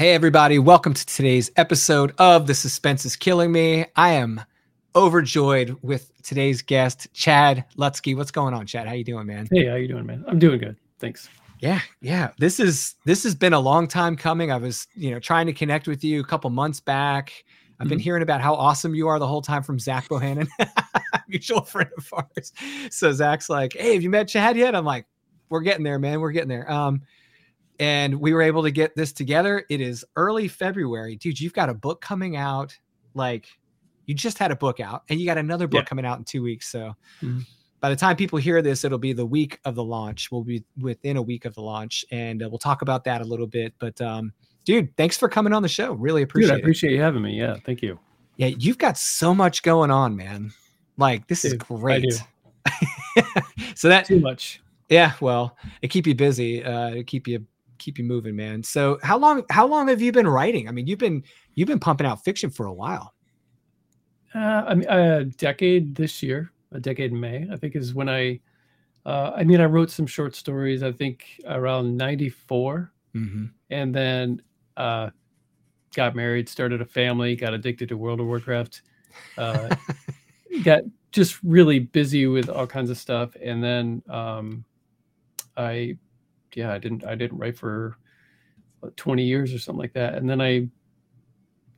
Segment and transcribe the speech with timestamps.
[0.00, 0.58] Hey, everybody.
[0.58, 3.84] Welcome to today's episode of The Suspense is Killing Me.
[3.96, 4.40] I am
[4.96, 8.16] overjoyed with today's guest, Chad Lutzke.
[8.16, 8.88] What's going on, Chad?
[8.88, 9.46] How you doing, man?
[9.52, 10.24] Hey, how you doing, man?
[10.26, 10.78] I'm doing good.
[11.00, 11.28] Thanks.
[11.58, 12.30] Yeah, yeah.
[12.38, 14.50] This is this has been a long time coming.
[14.50, 17.44] I was, you know, trying to connect with you a couple months back.
[17.78, 18.02] I've been Mhm.
[18.02, 20.48] hearing about how awesome you are the whole time from Zach Bohannon,
[21.28, 22.54] mutual friend of ours.
[22.90, 25.04] So Zach's like, "Hey, have you met Chad yet?" I'm like,
[25.50, 26.20] "We're getting there, man.
[26.22, 27.02] We're getting there." Um,
[27.80, 29.64] and we were able to get this together.
[29.68, 31.40] It is early February, dude.
[31.40, 32.78] You've got a book coming out.
[33.14, 33.48] Like,
[34.06, 35.88] you just had a book out, and you got another book Yeah.
[35.88, 36.68] coming out in two weeks.
[36.70, 36.94] So.
[37.22, 37.44] Mhm.
[37.80, 40.30] By the time people hear this, it'll be the week of the launch.
[40.30, 43.24] We'll be within a week of the launch, and uh, we'll talk about that a
[43.24, 43.72] little bit.
[43.78, 44.34] But, um,
[44.66, 45.94] dude, thanks for coming on the show.
[45.94, 46.60] Really appreciate Dude, I it.
[46.60, 47.38] appreciate you having me.
[47.38, 47.98] Yeah, thank you.
[48.36, 50.52] Yeah, you've got so much going on, man.
[50.98, 52.22] Like this is Dude, I great.
[53.74, 54.60] so that Too much.
[54.90, 57.46] yeah, well, it keep you busy, uh, to keep you
[57.80, 58.62] keep you moving, man.
[58.62, 60.68] So how long how long have you been writing?
[60.68, 63.14] I mean, you've been you've been pumping out fiction for a while.
[64.34, 68.08] Uh, I mean, a decade this year, a decade in May, I think is when
[68.08, 68.40] I.
[69.06, 70.82] Uh, I mean, I wrote some short stories.
[70.82, 73.46] I think around '94, Mm-hmm.
[73.70, 74.40] and then
[74.76, 75.10] uh,
[75.96, 78.82] got married, started a family, got addicted to World of Warcraft,
[79.36, 79.74] uh,
[80.62, 84.64] got just really busy with all kinds of stuff, and then um,
[85.56, 85.96] I,
[86.56, 87.96] yeah, I didn't, I didn't write for
[88.80, 90.68] what, 20 years or something like that, and then I,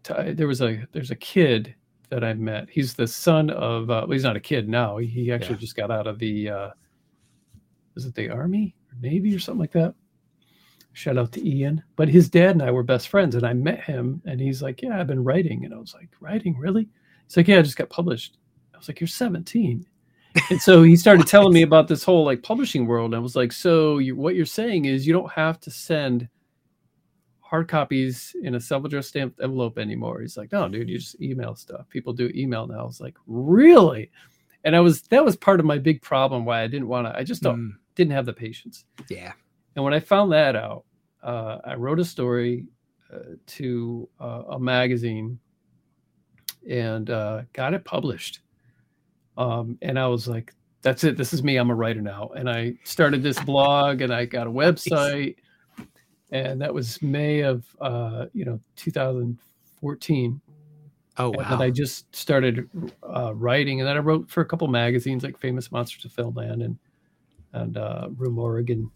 [0.04, 1.74] t- there was a, there's a kid
[2.10, 2.68] that I met.
[2.70, 4.98] He's the son of, uh, well, he's not a kid now.
[4.98, 5.60] He, he actually Yeah.
[5.60, 6.70] just got out of the, uh,
[7.96, 9.94] is it the army or navy or something like that?
[10.94, 11.82] Shout out to Ian.
[11.96, 14.82] But his dad and I were best friends, and I met him, and he's like,
[14.82, 16.86] "Yeah, I've been writing," and I was like, "Writing, really?"
[17.26, 18.36] He's like, "Yeah, I just got published."
[18.74, 19.86] I was like, "You're 17."
[20.50, 23.06] And so he started telling me about this whole like publishing world.
[23.12, 26.28] And I was like, "So you, what you're saying is you don't have to send
[27.40, 31.54] hard copies in a self-addressed stamped envelope anymore?" He's like, "No, dude, you just email
[31.54, 31.88] stuff.
[31.88, 34.10] People do email now." I was like, "Really?"
[34.64, 37.16] And I was that was part of my big problem why I didn't want to.
[37.16, 38.84] I just don't Mm, didn't have the patience.
[39.08, 39.32] yeah.
[39.76, 40.84] And when I found that out,
[41.22, 42.66] uh, I wrote a story
[43.12, 45.38] uh, to uh, a magazine
[46.68, 48.40] and uh, got it published.
[49.36, 51.16] Um, and I was like, that's it.
[51.16, 51.56] This is me.
[51.56, 52.30] I'm a writer now.
[52.36, 55.36] And I started this blog and I got a website.
[56.30, 60.40] And that was May of, uh, you know, 2014.
[61.18, 61.48] Oh And wow.
[61.50, 62.68] then I just started
[63.02, 66.64] uh, writing, and then I wrote for a couple magazines like Famous Monsters of Filmland
[66.64, 66.78] and
[67.52, 68.90] and uh, Rue Morgue.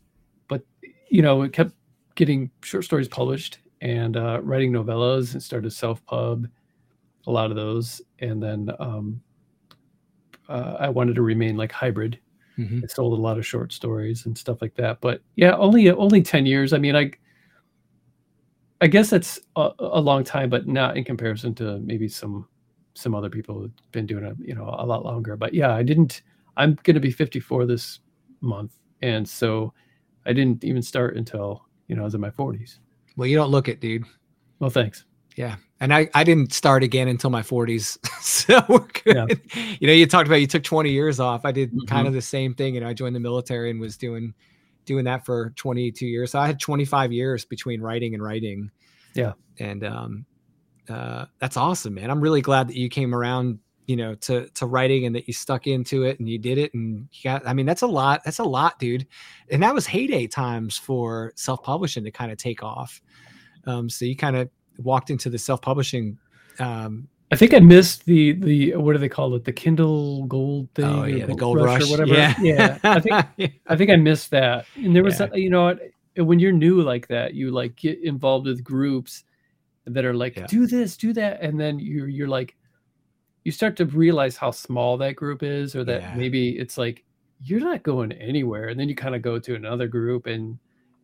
[0.49, 0.63] But
[1.11, 1.73] you know, it kept
[2.15, 6.49] getting short stories published and uh, writing novellas and started self pub,
[7.27, 9.21] a lot of those, and then um,
[10.49, 12.19] uh, I wanted to remain like hybrid.
[12.59, 12.83] Mhm.
[12.85, 15.01] I sold a lot of short stories and stuff like that.
[15.01, 16.73] But yeah, only only ten years.
[16.73, 17.13] I mean, I
[18.81, 22.47] I guess that's a, a long time, but not in comparison to maybe some
[22.95, 25.37] some other people who've been doing it, you know, a lot longer.
[25.37, 26.23] But yeah, I didn't.
[26.57, 28.01] I'm going to be 54 this
[28.41, 29.73] month, and so
[30.27, 32.79] I didn't even start until you know I was in my 40s.
[33.17, 34.05] Well, you don't look it, dude.
[34.59, 35.05] Well, thanks.
[35.37, 35.57] Yeah.
[35.81, 37.99] And I, I didn't start again until my 40s.
[38.23, 39.41] so we're good.
[39.81, 41.45] You know, you talked about you took 20 years off.
[41.45, 42.07] I did kind Mm-hmm.
[42.09, 42.75] of the same thing.
[42.75, 44.33] You know, I joined the military and was doing
[44.87, 46.31] doing that for 22 years.
[46.31, 48.71] So I had 25 years between writing and writing.
[49.15, 49.33] Yeah.
[49.59, 50.27] And um
[50.89, 52.11] uh that's awesome, man.
[52.11, 55.35] I'm really glad that you came around, you know, to to writing and that you
[55.35, 58.23] stuck into it and you did it and you got I mean, that's a lot.
[58.25, 59.07] That's a lot, dude.
[59.51, 63.03] And that was heyday times for self-publishing to kind of take off.
[63.67, 64.49] Um so you kind of
[64.79, 66.19] walked into the self-publishing
[66.59, 69.45] um I think I missed the the what do they call it?
[69.45, 70.85] The Kindle Gold thing.
[70.85, 72.15] oh or yeah the gold rush, or whatever.
[72.15, 72.79] yeah yeah.
[72.85, 74.67] I think I think I missed that.
[74.77, 75.35] And there was, Yeah.
[75.35, 75.77] you know,
[76.19, 79.25] when you're new like that, you like get involved with groups
[79.87, 80.47] that are like, Yeah.
[80.47, 82.55] do this, do that, and then you're you're like,
[83.45, 86.15] you start to realize how small that group is, or that Yeah.
[86.15, 87.05] maybe it's like
[87.43, 90.59] you're not going anywhere, and then you kind of go to another group, and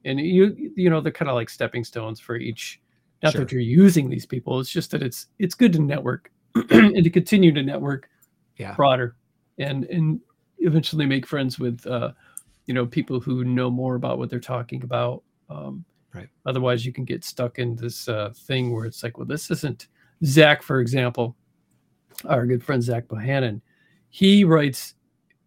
[0.04, 2.80] and you you know they're kind of like stepping stones for each.
[3.22, 3.40] Not Sure.
[3.42, 6.30] that you're using these people, it's just that it's it's good to network
[6.70, 8.08] and to continue to network
[8.58, 8.74] Yeah.
[8.74, 9.16] broader
[9.58, 10.20] and and
[10.58, 12.12] eventually make friends with uh
[12.66, 16.28] you know people who know more about what they're talking about um Right.
[16.46, 19.88] otherwise you can get stuck in this uh thing where it's like well this isn't
[20.24, 21.34] zach for example
[22.26, 23.60] our good friend zach bohannon
[24.10, 24.94] he writes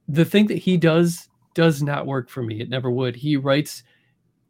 [0.08, 3.84] the thing that he does does not work for me it never would he writes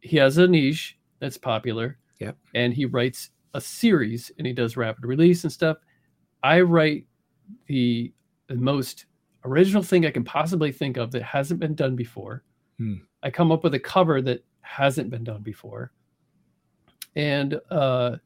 [0.01, 2.37] he has a niche that's popular Yep.
[2.53, 5.77] and he writes a series and he does rapid release and stuff
[6.43, 7.05] i write
[7.67, 8.11] the,
[8.47, 9.05] the most
[9.43, 12.43] original thing i can possibly think of that hasn't been done before
[12.77, 12.95] Hmm.
[13.23, 15.91] i come up with a cover that hasn't been done before
[17.15, 18.17] and uh,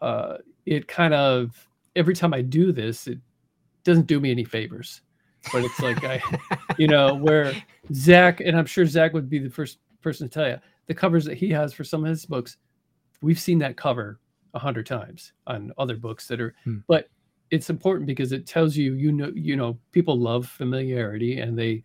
[0.00, 0.36] uh,
[0.66, 3.18] it kind of every time I do this, it
[3.84, 5.00] doesn't do me any favors.
[5.52, 6.20] But it's like I,
[6.78, 7.54] you know, where
[7.94, 11.24] Zach and I'm sure Zach would be the first person to tell you the covers
[11.24, 12.56] that he has for some of his books.
[13.20, 14.20] We've seen that cover
[14.54, 16.78] a hundred times on other books that are, Hmm.
[16.86, 17.08] but
[17.50, 21.82] it's important because it tells you, you know, you know, people love familiarity and they,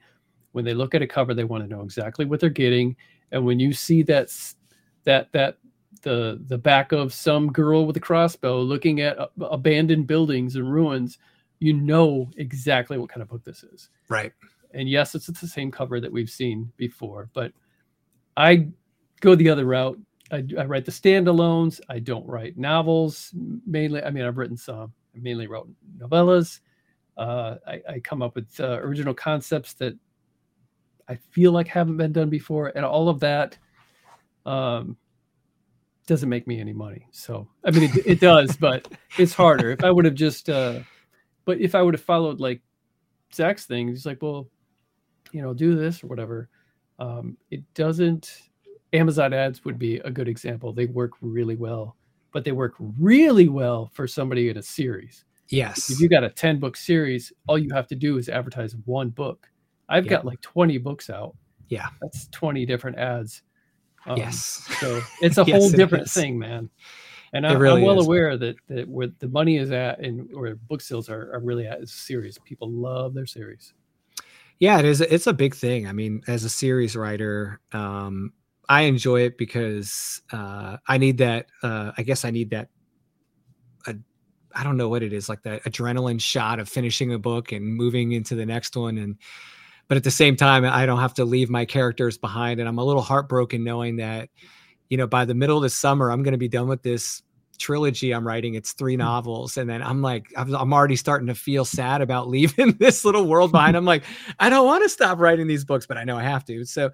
[0.54, 2.96] when they look at a cover, they want to know exactly what they're getting.
[3.32, 4.30] And when you see that,
[5.04, 5.58] that, that,
[6.04, 11.20] the the back of some girl with a crossbow looking at abandoned buildings and ruins,
[11.60, 13.90] you know exactly what kind of book this is.
[14.10, 14.32] Right.
[14.74, 17.52] And yes, it's, it's the same cover that we've seen before, but
[18.36, 18.70] I
[19.22, 19.98] go the other route.
[20.32, 21.80] I, I write the standalones.
[21.90, 23.32] I don't write novels
[23.66, 24.04] mainly.
[24.04, 24.94] I mean, I've written some.
[25.16, 26.60] I mainly wrote novellas.
[27.18, 29.94] Uh, I, I come up with uh, original concepts that
[31.08, 33.58] I feel like haven't been done before, and all of that
[34.46, 34.96] um,
[36.08, 37.08] doesn't make me any money.
[37.12, 38.88] So I mean, it, it does, but
[39.18, 39.72] it's harder.
[39.72, 40.80] If I would have just, uh,
[41.46, 42.62] but if I would have followed like
[43.34, 44.48] Zach's thing, he's like, well,
[45.34, 46.50] you know, do this or whatever.
[47.00, 48.51] Um, it doesn't.
[48.94, 50.74] Amazon ads would be a good example.
[50.74, 51.96] They work really well,
[52.34, 55.26] but they work really well for somebody in a series.
[55.50, 55.90] Yes.
[55.90, 59.10] If you got a 10 book series, all you have to do is advertise one
[59.10, 59.50] book.
[59.90, 60.12] I've Yeah.
[60.12, 61.36] got like 20 books out.
[61.68, 61.88] Yeah.
[62.02, 63.44] That's 20 different ads.
[64.06, 64.68] Um, yes.
[64.80, 66.70] So it's a Yes, whole different thing, man.
[67.34, 68.06] And I, really I'm well is.
[68.08, 71.66] aware that, that where the money is at and where book sales are, are really
[71.66, 72.38] at is series.
[72.40, 73.74] People love their series.
[74.60, 75.02] Yeah, it is.
[75.02, 75.88] It's a big thing.
[75.88, 78.34] I mean, as a series writer, um,
[78.72, 81.48] I enjoy it because uh, I need that.
[81.62, 82.70] Uh, I guess I need that.
[83.86, 83.96] Uh,
[84.56, 87.76] I don't know what it is, like that adrenaline shot of finishing a book and
[87.76, 89.18] moving into the next one, and
[89.90, 92.78] but at the same time, I don't have to leave my characters behind, and I'm
[92.78, 94.30] a little heartbroken knowing that,
[94.88, 97.24] you know, by the middle of the summer, I'm going to be done with this
[97.60, 98.54] trilogy I'm writing.
[98.56, 102.30] It's three novels, and then I'm like, I'm, I'm already starting to feel sad about
[102.36, 103.76] leaving this little world behind.
[103.76, 104.06] I'm like,
[104.40, 106.64] I don't want to stop writing these books, but I know I have to.
[106.64, 106.92] So,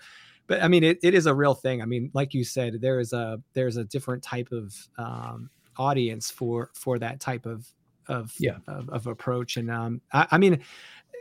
[0.47, 1.81] but I mean, it, it is a real thing.
[1.81, 6.31] I mean, like you said, there is a there's a different type of um, audience
[6.31, 7.67] for for that type of
[8.07, 8.57] of Yeah.
[8.67, 9.57] of, of approach.
[9.57, 10.61] And um, I, I mean,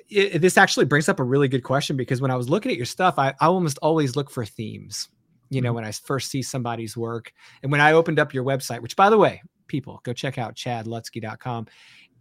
[0.08, 2.76] it, this actually brings up a really good question because when I was looking at
[2.76, 5.08] your stuff, I, I almost always look for themes.
[5.50, 5.76] You know, Mhm.
[5.76, 7.32] when I first see somebody's work,
[7.62, 10.55] and when I opened up your website, which by the way, people go check out
[10.56, 11.67] chadlutzke.com.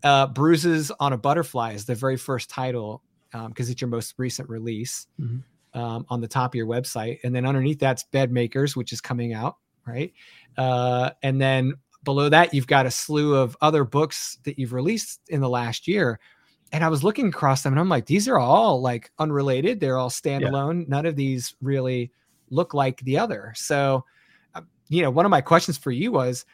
[0.04, 3.02] Uh, Bruises on a Butterfly is the very first title
[3.50, 5.44] because it's your most recent release Mhm.
[5.76, 7.20] Um, on the top of your website.
[7.24, 10.12] And then underneath that's Bed Makers, which is coming out, right?
[10.58, 11.74] Uh, and then
[12.04, 15.88] below that, you've got a slew of other books that you've released in the last
[15.88, 16.20] year.
[16.72, 19.80] And I was looking across them and I'm like, these are all like unrelated.
[19.80, 20.88] They're all standalone.
[20.88, 22.12] None of these really
[22.50, 23.54] look like the other.
[23.56, 24.04] So,
[24.56, 26.46] uh, you know, one of my questions for you was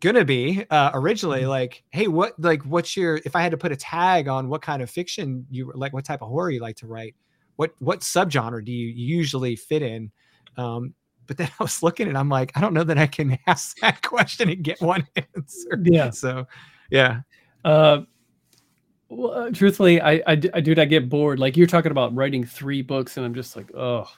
[0.00, 1.48] gonna be uh, originally Mhm.
[1.48, 4.60] like, hey, what like what's your if I had to put a tag on what
[4.60, 7.14] kind of fiction you like, what type of horror you like to write,
[7.56, 10.10] what what subgenre do you usually fit in?
[10.56, 10.94] Um,
[11.26, 13.78] but then I was looking and I'm like, I don't know that I can ask
[13.80, 15.80] that question and get one answer.
[15.82, 16.10] Yeah.
[16.10, 16.46] So,
[16.90, 17.20] yeah,
[17.64, 18.02] Uh,
[19.08, 21.38] well, uh, truthfully, I, I, I, dude, I get bored.
[21.38, 24.08] Like you're talking about writing three books, and I'm just like, oh,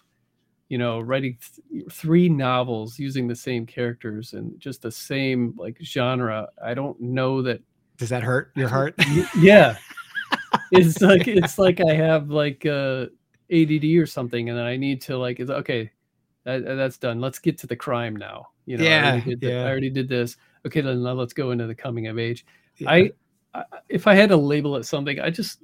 [0.69, 1.37] you know, writing
[1.71, 6.49] th- three novels using the same characters and just the same like genre.
[6.65, 7.61] I don't know that.
[7.99, 8.95] does that hurt your heart?
[9.39, 9.77] Yeah,
[10.73, 13.07] it's like it's like I have like uh,
[13.51, 15.91] ADD or something, and then I need to like, it's, okay,
[16.45, 17.21] that, that's done.
[17.21, 18.49] Let's get to the crime now.
[18.67, 19.63] You know, I Yeah, already did the- yeah.
[19.65, 20.37] I already did this.
[20.67, 22.45] Okay, then now let's go into the coming of age.
[22.79, 22.91] Yeah.
[22.91, 23.11] I,
[23.55, 25.63] I if I had to label it something, I just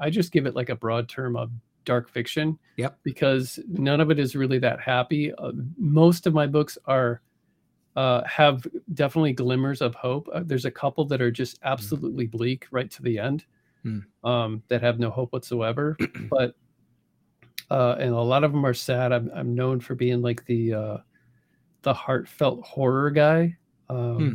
[0.00, 1.50] I just give it like a broad term of
[1.84, 2.58] dark fiction.
[2.76, 2.98] Yep.
[3.02, 5.32] Because none of it is really that happy.
[5.34, 7.20] Uh, most of my books are
[7.96, 10.28] uh, have definitely glimmers of hope.
[10.32, 13.44] Uh, there's a couple that are just absolutely bleak right to the end,
[13.82, 13.98] Hmm.
[14.24, 15.96] um, that have no hope whatsoever.
[16.30, 16.54] but
[17.70, 19.12] uh, and a lot of them are sad.
[19.12, 20.96] I'm I'm known for being like the uh,
[21.82, 23.56] the heartfelt horror guy.
[23.90, 24.32] Um, Hmm.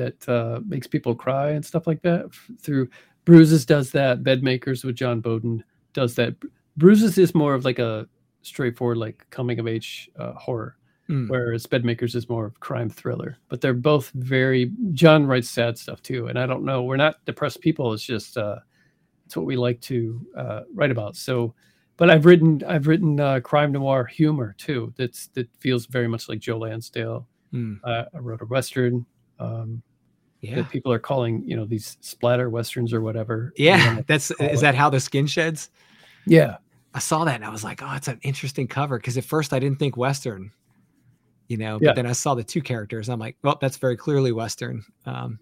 [0.00, 2.26] that uh, makes people cry and stuff like that.
[2.60, 2.88] Through
[3.24, 4.22] Bruises does that.
[4.22, 5.62] Bedmakers with John Boden
[5.94, 6.34] does that.
[6.76, 8.06] Bruises is more of like a
[8.42, 11.28] straightforward like coming of age uh, horror, Hmm.
[11.28, 13.38] whereas Bedmakers is more of crime thriller.
[13.48, 14.70] But they're both very.
[14.92, 16.82] John writes sad stuff too, and I don't know.
[16.82, 17.92] We're not depressed people.
[17.94, 18.58] It's just uh,
[19.24, 21.16] it's what we like to uh, write about.
[21.16, 21.54] So.
[21.96, 24.92] But I've written I've written uh, crime noir humor too.
[24.96, 27.26] That's that feels very much like Joe Lansdale.
[27.52, 27.74] Hmm.
[27.84, 29.06] Uh, I wrote a western.
[29.38, 29.82] Um,
[30.40, 34.00] yeah, that people are calling you know these splatter westerns or whatever yeah.
[34.06, 34.60] That's is it.
[34.60, 35.70] that how the skin sheds?
[36.26, 36.58] yeah
[36.92, 39.52] I saw that and I was like, oh, it's an interesting cover because at first
[39.54, 40.52] I didn't think Western.
[41.48, 41.78] you know.
[41.78, 41.92] But Yeah.
[41.94, 43.08] then I saw the two characters.
[43.08, 44.84] I'm like, well, that's very clearly Western.
[45.06, 45.38] Um,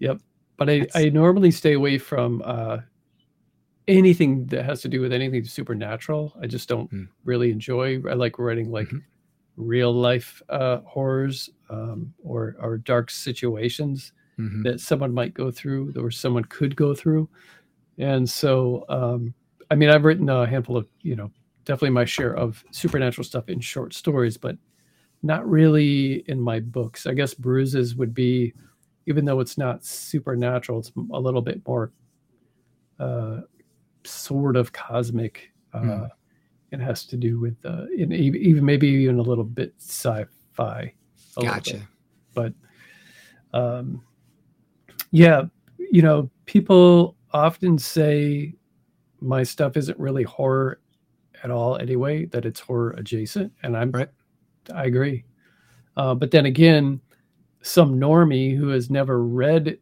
[0.00, 0.20] Yep.
[0.56, 2.78] But I, That's- I normally stay away from uh,
[3.88, 6.34] anything that has to do with anything supernatural.
[6.40, 7.04] I just don't Hmm.
[7.24, 8.02] really enjoy.
[8.08, 9.02] I like writing like Mhm.
[9.56, 14.62] real life uh, horrors um, or or dark situations mhm.
[14.64, 17.28] that someone might go through or someone could go through.
[17.98, 19.34] And so, um,
[19.70, 21.32] I mean, I've written a handful of, you know,
[21.64, 24.56] definitely my share of supernatural stuff in short stories, but
[25.22, 27.06] not really in my books.
[27.06, 28.54] I guess Bruises would be,
[29.06, 31.92] even though it's not supernatural, it's a little bit more
[33.00, 33.42] uh,
[34.08, 35.50] sort of cosmic.
[35.72, 36.04] Uh, Hmm.
[36.70, 40.92] It has to do with, uh, in, even maybe even a little bit sci-fi.
[41.36, 41.88] a little bit Gotcha.
[42.34, 42.52] but
[43.54, 44.02] um,
[45.10, 45.44] yeah,
[45.78, 48.54] you know, people often say
[49.20, 50.80] my stuff isn't really horror
[51.42, 54.08] at all anyway, that it's horror adjacent, and I'm Right.
[54.74, 55.24] I agree.
[55.96, 57.00] Uh, but then again,
[57.62, 59.78] some normie who has never read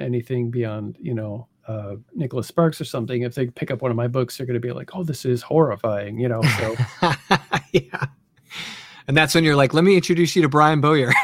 [0.00, 3.96] anything beyond, you know, uh, Nicholas Sparks or something, if they pick up one of
[3.96, 6.42] my books, they're going to be like, "Oh, this is horrifying," you know.
[6.42, 6.76] So
[7.72, 8.06] yeah.
[9.06, 11.12] And that's when you're like, let me introduce you to Brian Bowyer."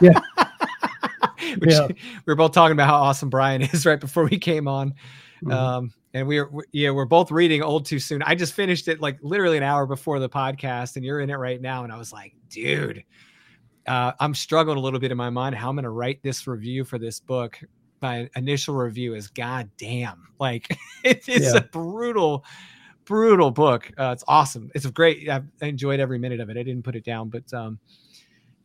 [0.00, 0.20] Yeah.
[1.58, 1.86] Which Yeah.
[1.88, 1.96] we
[2.26, 4.94] were both talking about how awesome Brian is right before we came on.
[5.42, 5.52] mhm.
[5.52, 8.22] Um, and we are, we- yeah, we're both reading Old Too Soon.
[8.22, 11.34] I just finished it like literally an hour before the podcast, and you're in it
[11.34, 11.82] right now.
[11.84, 13.02] And I was like, dude,
[13.86, 16.46] uh, I'm struggling a little bit in my mind how I'm going to write this
[16.46, 17.58] review for this book.
[18.00, 21.58] My initial review is God damn, like it is Yeah.
[21.58, 22.44] a brutal,
[23.04, 23.90] brutal book.
[23.98, 24.70] Uh, it's awesome.
[24.74, 25.28] It's a great.
[25.28, 26.56] I've enjoyed every minute of it.
[26.56, 27.78] I didn't put it down, but um,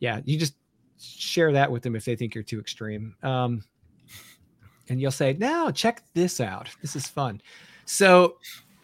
[0.00, 0.54] yeah, you just
[0.98, 3.14] share that with them if they think you're too extreme.
[3.22, 3.62] Um,
[4.88, 6.68] and you'll say, "No, check this out.
[6.82, 7.40] This is fun."
[7.86, 8.36] So,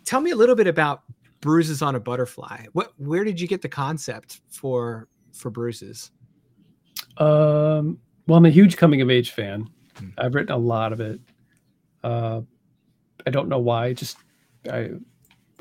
[0.04, 1.02] tell me a little bit about
[1.40, 2.66] Bruises on a Butterfly.
[2.72, 6.10] What, where did you get the concept for for Bruises?
[7.18, 9.68] Um, well, I'm a huge coming of age fan.
[9.98, 10.08] Hmm.
[10.18, 11.20] I've written a lot of it.
[12.02, 12.42] Uh,
[13.26, 13.92] I don't know why.
[13.92, 14.16] Just
[14.70, 14.90] I,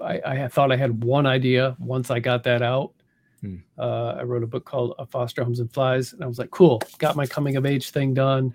[0.04, 1.76] I, I thought I had one idea.
[1.80, 2.94] Once I got that out,
[3.42, 3.56] Hmm.
[3.78, 6.52] uh, I wrote a book called uh, "Foster Homes and Flies," and I was like,
[6.52, 8.54] "Cool, got my coming of age thing done."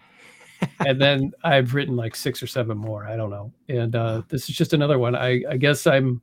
[0.87, 3.07] and then I've written like six or seven more.
[3.07, 3.51] I don't know.
[3.69, 5.15] And uh, this is just another one.
[5.17, 6.21] I, I guess I'm.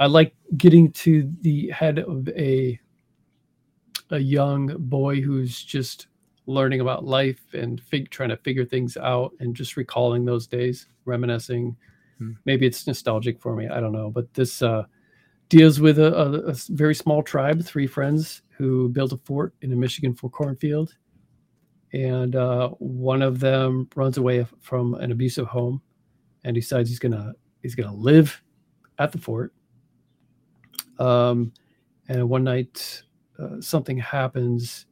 [0.00, 2.80] I like getting to the head of a
[4.10, 6.06] a young boy who's just
[6.46, 10.86] learning about life and fig- trying to figure things out and just recalling those days,
[11.04, 11.76] reminiscing.
[12.18, 12.32] Hmm.
[12.44, 13.68] Maybe it's nostalgic for me.
[13.68, 14.10] I don't know.
[14.10, 14.84] But this uh,
[15.48, 20.14] deals with a very small tribe, three friends who built a fort in a Michigan
[20.14, 20.94] for cornfield.
[21.92, 25.82] And uh, one of them runs away from an abusive home
[26.44, 28.42] and decides he's gonna he's gonna live
[28.98, 29.52] at the fort.
[30.98, 31.52] Um,
[32.08, 33.02] and one night
[33.38, 34.86] uh, something happens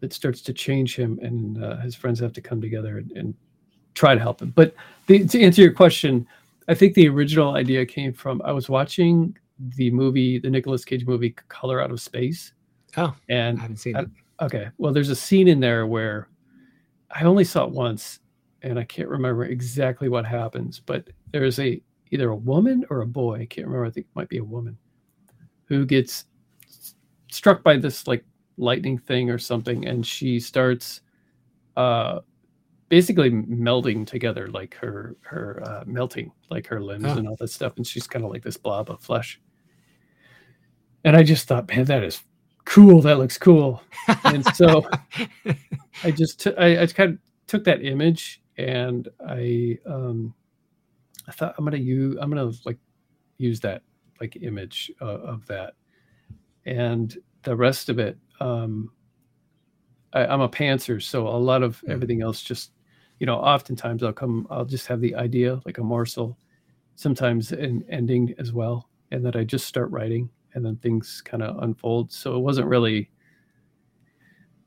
[0.00, 3.34] that starts to change him, and uh, his friends have to come together and, and
[3.94, 4.50] try to help him.
[4.50, 4.74] But
[5.06, 6.26] the, to answer your question,
[6.68, 9.36] I think the original idea came from I was watching
[9.76, 12.52] the movie, the Nicolas Cage movie, Color Out of Space,
[12.96, 14.08] Oh, and I haven't seen I- it.
[14.42, 14.68] Okay.
[14.78, 16.28] Well, there's a scene in there where
[17.10, 18.18] I only saw it once
[18.62, 23.02] and I can't remember exactly what happens, but there is a either a woman or
[23.02, 24.76] a boy, I can't remember, I think it might be a woman,
[25.66, 26.24] who gets
[27.30, 28.24] struck by this like
[28.56, 31.00] lightning thing or something and she starts
[31.76, 32.20] uh
[32.88, 37.16] basically melding together like her her uh, melting like her limbs Oh.
[37.18, 39.40] and all that stuff and she's kind of like this blob of flesh.
[41.04, 42.22] And i just thought man that is
[42.64, 43.82] cool that looks cool.
[44.24, 44.88] And so
[46.04, 50.32] I just t- I, I kind of took that image and I um
[51.28, 52.78] I thought I'm gonna use I'm gonna like
[53.38, 53.82] use that
[54.20, 55.74] like image uh, of that.
[56.64, 58.90] And the rest of it um
[60.12, 61.92] I, I'm a pantser so a lot of Mhm.
[61.92, 62.72] everything else just
[63.18, 66.38] you know oftentimes I'll come I'll just have the idea like a morsel
[66.96, 71.42] sometimes an ending as well and then I just start writing and then things kind
[71.42, 73.10] of unfold so it wasn't really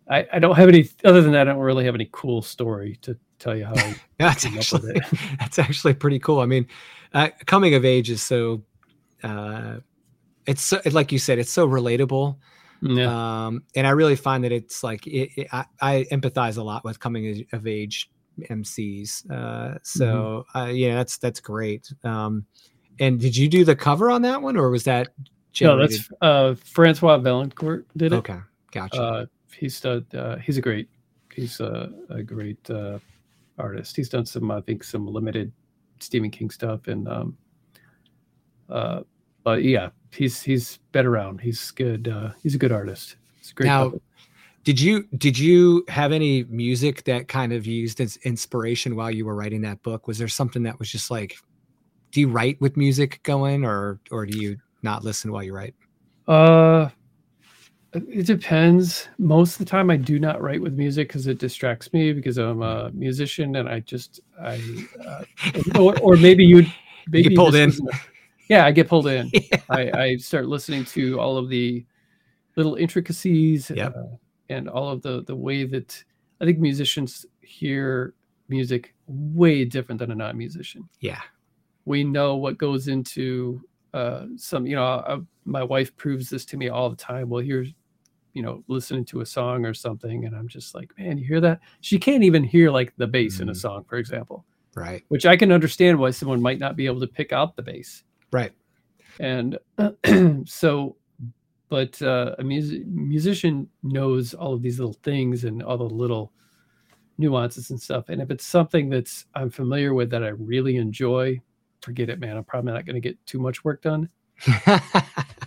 [0.09, 1.47] I, I don't have any other than that.
[1.47, 3.73] I don't really have any cool story to tell you how.
[4.19, 6.39] That's came up with actually that's actually pretty cool.
[6.39, 6.65] I mean,
[7.13, 8.63] uh, coming of age is so
[9.23, 9.77] uh,
[10.45, 12.37] it's so, like you said, it's so relatable.
[12.81, 16.63] Yeah, Um, and I really find that it's like it, it, I, I empathize a
[16.63, 19.29] lot with coming of age MCs.
[19.31, 21.91] Uh, so uh, yeah, that's that's great.
[22.03, 22.45] Um,
[22.99, 25.09] and did you do the cover on that one, or was that
[25.61, 28.17] no, that's uh, Francois Vaillancourt did it.
[28.17, 28.39] okay,
[28.71, 29.01] gotcha.
[29.01, 30.89] Uh, he's done, uh, he's a great
[31.33, 32.99] he's a, a great uh,
[33.57, 33.95] artist.
[33.95, 35.51] He's done some I think some limited
[35.99, 37.37] Stephen King stuff and um,
[38.69, 39.01] uh,
[39.47, 41.39] but yeah, he's he's been around.
[41.39, 42.09] He's good.
[42.09, 43.15] Uh, he's a good artist.
[43.39, 43.67] It's a great.
[43.67, 44.01] Now, topic.
[44.65, 49.25] did you did you have any music that kind of used as inspiration while you
[49.25, 50.05] were writing that book?
[50.05, 51.37] Was there something that was just like,
[52.11, 55.75] do you write with music going, or or do you not listen while you write?
[56.27, 56.89] Uh,
[57.93, 59.07] it depends.
[59.17, 62.37] Most of the time, I do not write with music because it distracts me because
[62.37, 64.61] I'm a musician and I just I
[65.07, 65.23] uh,
[65.79, 66.65] or, or maybe you
[67.07, 67.87] maybe pulled this in.
[68.49, 69.29] Yeah, I get pulled in.
[69.33, 69.61] Yeah.
[69.69, 71.85] I, I start listening to all of the
[72.55, 73.95] little intricacies Yep.
[73.95, 74.03] uh,
[74.49, 76.03] and all of the the way that
[76.41, 78.13] I think musicians hear
[78.49, 80.87] music way different than a non-musician.
[81.01, 81.21] Yeah.
[81.85, 83.61] We know what goes into
[83.93, 84.65] uh, some.
[84.65, 87.29] You know, uh, my wife proves this to me all the time.
[87.29, 87.73] Well, here's
[88.33, 91.41] you know listening to a song or something, and I'm just like, man, you hear
[91.41, 91.59] that?
[91.81, 93.57] She can't even hear like the bass in a Mhm.
[93.57, 95.03] song, for example, Right.
[95.07, 98.03] which I can understand why someone might not be able to pick out the bass
[98.31, 98.51] Right.
[99.19, 99.57] and
[100.45, 100.95] so
[101.69, 106.31] but uh, a music musician knows all of these little things and all the little
[107.17, 111.39] nuances and stuff and if it's something that's i'm familiar with that i really enjoy
[111.81, 114.07] forget it man i'm probably not going to get too much work done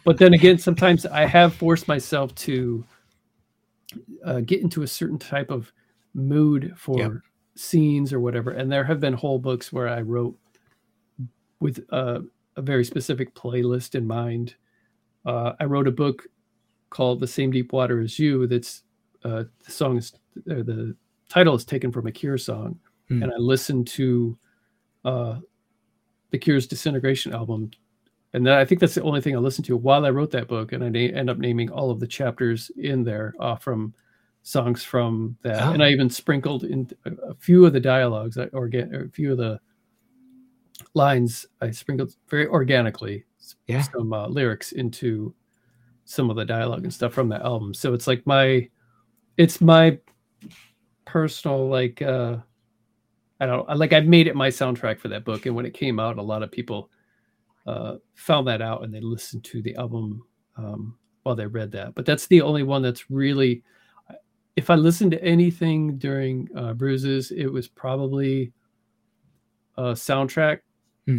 [0.05, 2.85] but then again sometimes i have forced myself to
[4.25, 5.73] uh, get into a certain type of
[6.15, 7.13] mood for Yep.
[7.55, 10.37] scenes or whatever and there have been whole books where i wrote
[11.61, 12.21] with uh,
[12.57, 14.55] a very specific playlist in mind.
[15.27, 16.27] Uh, i wrote a book
[16.91, 18.83] called the same deep water as you that's
[19.25, 20.13] uh, the song is
[20.47, 20.97] the
[21.29, 22.79] title is taken from a cure song.
[23.09, 23.23] Hmm.
[23.23, 24.37] and i listened to
[25.05, 25.39] uh,
[26.31, 27.71] the cure's disintegration album.
[28.33, 30.47] And then I think that's the only thing I listened to while I wrote that
[30.47, 33.93] book, and I na- end up naming all of the chapters in there uh, from
[34.43, 35.73] songs from that, Oh.
[35.73, 39.09] and I even sprinkled in a, a few of the dialogues, or, get, or a
[39.11, 39.59] few of the
[40.95, 41.47] lines.
[41.61, 43.25] I sprinkled very organically
[43.67, 43.83] Yeah.
[43.83, 45.35] some uh, lyrics into
[46.05, 47.73] some of the dialogue and stuff from that album.
[47.75, 48.69] So it's like my,
[49.37, 49.99] it's my
[51.07, 52.37] personal like uh
[53.41, 55.99] I don't like I made it my soundtrack for that book, and when it came
[55.99, 56.91] out, a lot of people
[57.67, 60.23] uh, found that out and they listened to the album
[60.59, 61.95] um, while they read that.
[61.95, 63.63] But that's the only one that's really.
[64.57, 68.53] If I listened to anything during uh, Bruises, it was probably
[69.79, 70.59] a soundtrack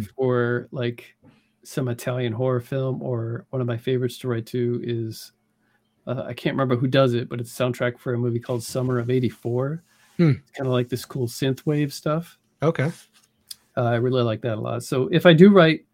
[0.16, 1.16] for like
[1.64, 5.32] some Italian horror film, or one of my favorites to write to is
[6.06, 8.62] uh, I can't remember who does it, but it's a soundtrack for a movie called
[8.62, 9.82] Summer of '84.
[10.16, 10.30] Hmm.
[10.30, 12.38] It's kind of like this cool synth wave stuff.
[12.62, 12.90] Okay.
[13.76, 14.82] Uh, I really like that a lot.
[14.82, 15.84] So if I do write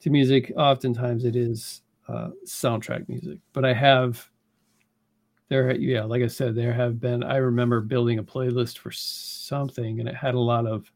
[0.00, 3.38] to music, oftentimes it is uh, soundtrack music.
[3.52, 4.28] But I have
[5.48, 7.22] there, yeah, like I said, there have been.
[7.22, 10.90] I remember building a playlist for something, and it had a lot of,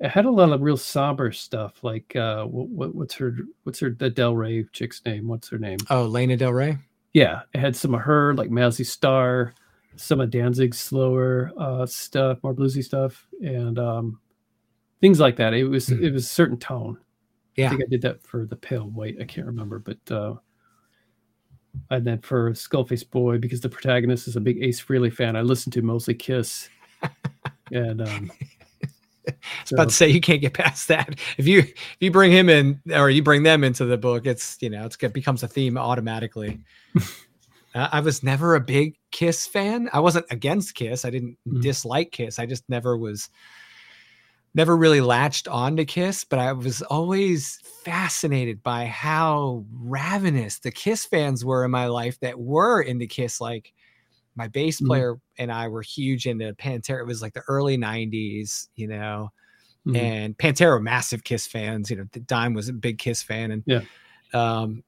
[0.00, 1.82] it had a lot of real somber stuff.
[1.82, 5.26] Like uh, what, what what's her what's her the Del Rey chick's name?
[5.28, 5.78] What's her name?
[5.90, 6.76] Oh, Lana Del Rey.
[7.12, 9.54] Yeah, it had some of her, like Mazzy Star,
[9.96, 14.20] some of Danzig's slower uh, stuff, more bluesy stuff, and um,
[15.00, 15.54] things like that.
[15.54, 16.04] It was Hmm.
[16.04, 16.98] it was a certain tone.
[17.58, 17.68] I Yeah.
[17.70, 19.16] think I did that for the Pale White.
[19.18, 20.34] I can't remember, but uh,
[21.90, 25.40] and then for Skullface Boy, because the protagonist is a big Ace Frehley fan, I
[25.42, 26.68] listened to mostly Kiss,
[27.72, 28.30] and um,
[29.28, 31.18] I was about to say you can't get past that.
[31.38, 34.56] If you if you bring him in or you bring them into the book, it's
[34.60, 36.60] you know it's it becomes a theme automatically.
[37.74, 39.90] Uh, I was never a big Kiss fan.
[39.92, 41.04] I wasn't against Kiss.
[41.04, 41.60] I didn't Mhm.
[41.60, 42.38] dislike Kiss.
[42.38, 43.28] I just never was
[44.54, 50.70] never really latched on to Kiss, but I was always fascinated by how ravenous the
[50.70, 53.42] Kiss fans were in my life that were into Kiss.
[53.42, 53.74] Like
[54.36, 54.86] my bass Mhm.
[54.86, 57.00] player and I were huge into Pantera.
[57.00, 59.30] It was like the early 90s, you know
[59.86, 59.96] mhm.
[59.96, 61.90] and Pantera massive Kiss fans.
[61.90, 63.82] You know, Dime was a big Kiss fan, and Yeah.
[64.34, 64.82] um,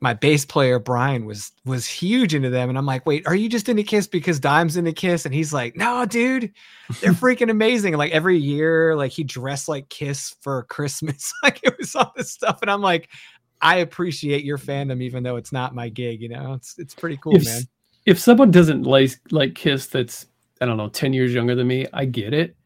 [0.00, 2.68] my bass player Brian was was huge into them.
[2.68, 5.24] And I'm like, wait, are you just into Kiss because Dime's into Kiss?
[5.24, 6.52] And he's like, no, dude,
[7.00, 7.94] they're freaking amazing.
[7.94, 12.12] And like every year, like he dressed like Kiss for Christmas, like it was all
[12.16, 12.58] this stuff.
[12.62, 13.08] And I'm like,
[13.60, 16.20] I appreciate your fandom, even though it's not my gig.
[16.20, 17.62] You know, it's it's pretty cool, if, man.
[18.06, 20.26] If someone doesn't like like Kiss, that's
[20.60, 22.56] I don't know, ten years younger than me, I get it.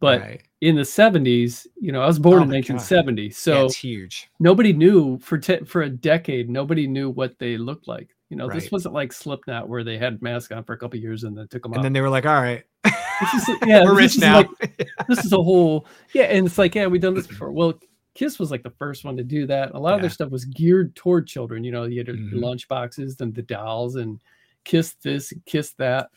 [0.00, 0.42] But Right.
[0.60, 2.48] in the '70s, you know, I was born Oh in.
[2.50, 4.28] 1970, Yeah, so it's huge.
[4.40, 6.50] nobody knew for te- for a decade.
[6.50, 8.08] Nobody knew what they looked like.
[8.30, 11.22] You know, this wasn't like Slipknot where they had masks on for a couple years
[11.24, 11.76] and then took them And off.
[11.78, 14.38] And then they were like, all right, This is- yeah, we're this rich is now.
[14.60, 17.52] like- this is a whole yeah, and it's like yeah, we've done this before.
[17.52, 17.74] Well,
[18.14, 19.72] Kiss was like the first one to do that.
[19.74, 21.64] A lot of their stuff was geared toward children.
[21.64, 22.30] You know, you had Mhm.
[22.34, 24.20] lunch boxes and the dolls and
[24.64, 26.10] Kiss this and Kiss that.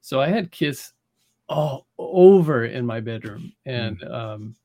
[0.00, 0.92] So I had Kiss
[1.48, 4.10] all over in my bedroom, and Mm.
[4.12, 4.56] um,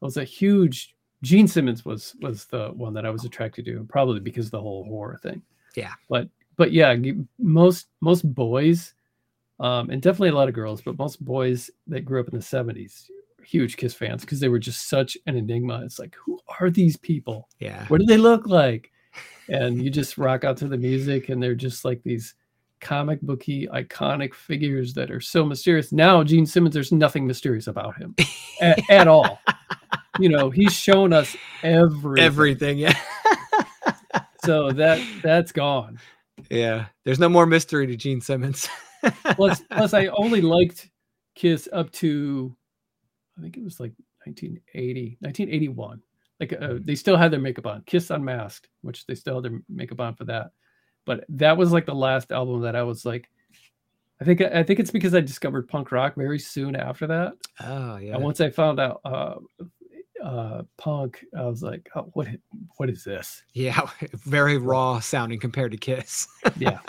[0.00, 0.94] it was a huge.
[1.22, 4.60] Gene Simmons was was the one that I was attracted to, probably because of the
[4.60, 5.42] whole horror thing.
[5.76, 5.92] Yeah.
[6.08, 6.94] but but yeah,
[7.38, 8.94] most most boys,
[9.60, 12.44] um, and definitely a lot of girls, but most boys that grew up in the
[12.44, 13.10] '70s,
[13.42, 15.82] huge Kiss fans because they were just such an enigma.
[15.84, 17.48] It's like, who are these people?
[17.58, 17.84] Yeah.
[17.88, 18.90] What do they look like?
[19.48, 22.34] And you just rock out to the music, and they're just like these
[22.80, 25.92] comic booky, iconic figures that are so mysterious.
[25.92, 28.14] Now, Gene Simmons, there's nothing mysterious about him
[28.60, 29.40] at, at all.
[30.18, 32.24] You know, he's shown us everything.
[32.24, 32.78] Everything.
[32.78, 32.98] Yeah.
[34.44, 35.98] So that that's gone.
[36.50, 36.86] yeah.
[37.04, 38.66] There's no more mystery to Gene Simmons.
[39.32, 40.88] Plus, plus, I only liked
[41.34, 42.56] Kiss up to,
[43.38, 43.92] I think it was like
[44.24, 46.02] 1980, 1981.
[46.40, 47.82] Like uh, they still had their makeup on.
[47.86, 50.52] Kiss Unmasked, which they still had their makeup on for that.
[51.08, 53.30] But that was like the last album that I was like,
[54.20, 57.32] I think I think it's because I discovered punk rock very soon after that.
[57.60, 58.14] oh yeah.
[58.14, 59.36] And once I found out uh,
[60.22, 62.28] uh, punk, I was like, oh, what
[62.76, 63.42] what is this?
[63.54, 63.88] Yeah.
[64.12, 66.28] Very raw sounding compared to Kiss.
[66.58, 66.80] Yeah.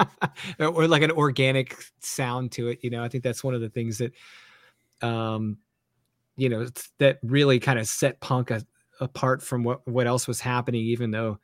[0.60, 2.80] or, like an organic sound to it.
[2.82, 4.12] You know, I think that's one of the things that,
[5.02, 5.60] um,
[6.36, 8.66] you know, that really kind of set punk a,
[9.00, 10.82] apart from what what else was happening.
[10.82, 11.40] Even though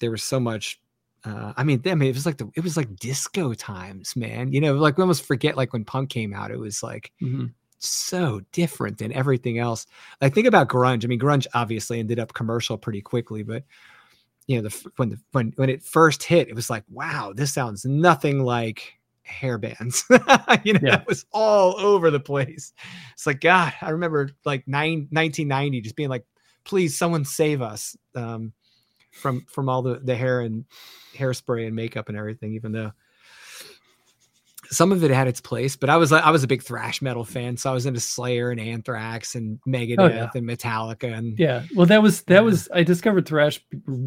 [0.00, 0.80] there was so much.
[1.24, 4.52] Uh, I mean, I mean, it was like the it was like disco times, man.
[4.52, 7.52] You know, like we almost forget like when punk came out, it was like Mhm.
[7.78, 9.86] so different than everything else.
[10.20, 11.04] Like think about grunge.
[11.04, 13.64] I mean, grunge obviously ended up commercial pretty quickly, but
[14.46, 17.54] you know, the when the when when it first hit, it was like, wow, this
[17.54, 20.04] sounds nothing like hair bands.
[20.64, 21.00] you know, Yeah.
[21.00, 22.74] it was all over the place.
[23.14, 26.26] It's like God, I remember like nine, 1990 just being like,
[26.64, 28.52] please, someone save us um,
[29.14, 30.64] from from all the the hair and
[31.16, 32.54] hairspray and makeup and everything.
[32.54, 32.92] Even though
[34.70, 37.24] some of it had its place, but I was I was a big thrash metal
[37.24, 40.30] fan, so I was into Slayer and Anthrax and Megadeth Oh, yeah.
[40.34, 41.64] and Metallica and Yeah.
[41.74, 42.40] Well, that was that Yeah.
[42.40, 43.60] was I discovered thrash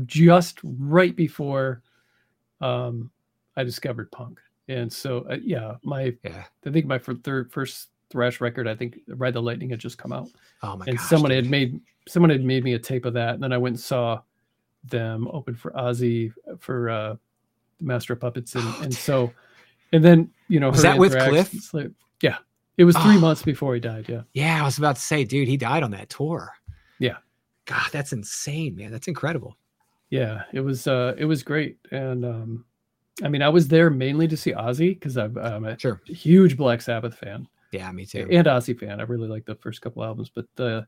[0.05, 1.83] just right before
[2.59, 3.11] um
[3.55, 4.39] I discovered punk.
[4.67, 6.43] And so uh, yeah, my yeah.
[6.65, 10.11] I think my third first thrash record, I think Ride the Lightning had just come
[10.11, 10.27] out.
[10.63, 11.43] Oh my and gosh, someone dude.
[11.43, 13.79] had made someone had made me a tape of that and then I went and
[13.79, 14.21] saw
[14.89, 17.15] them open for Ozzy for uh
[17.79, 19.31] Master of Puppets and, Oh, and so
[19.93, 21.49] and then you know Was that with Cliff?
[21.51, 22.37] Slayer- yeah.
[22.77, 23.19] It was three Oh.
[23.19, 24.21] months before he died, yeah.
[24.33, 26.51] Yeah, I was about to say, dude, he died on that tour.
[26.99, 27.17] Yeah.
[27.65, 28.91] God, that's insane, man.
[28.91, 29.55] That's incredible.
[30.09, 32.63] yeah it was uh it was great and um
[33.23, 35.99] i mean i was there mainly to see ozzy because i'm a Sure.
[36.05, 38.25] huge black sabbath fan Yeah, me too.
[38.31, 40.83] and ozzy fan i really like the first couple albums but uh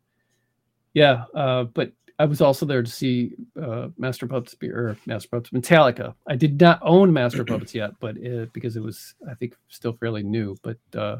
[0.93, 5.49] yeah uh but i was also there to see uh master puppets or master puppets
[5.49, 9.55] metallica i did not own master puppets yet but it, because it was i think
[9.69, 11.17] still fairly new but uh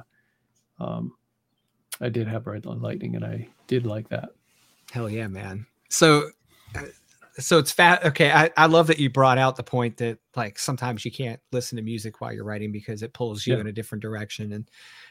[0.79, 1.13] um
[2.01, 4.29] i did have the lightning and i did like that
[4.91, 5.67] Hell yeah, man.
[5.89, 6.31] So,
[6.75, 6.81] uh,
[7.37, 8.03] so it's fat.
[8.03, 11.39] Okay, I, I love that you brought out the point that like sometimes you can't
[11.51, 13.61] listen to music while you're writing because it pulls you Yeah.
[13.61, 14.67] in a different direction, and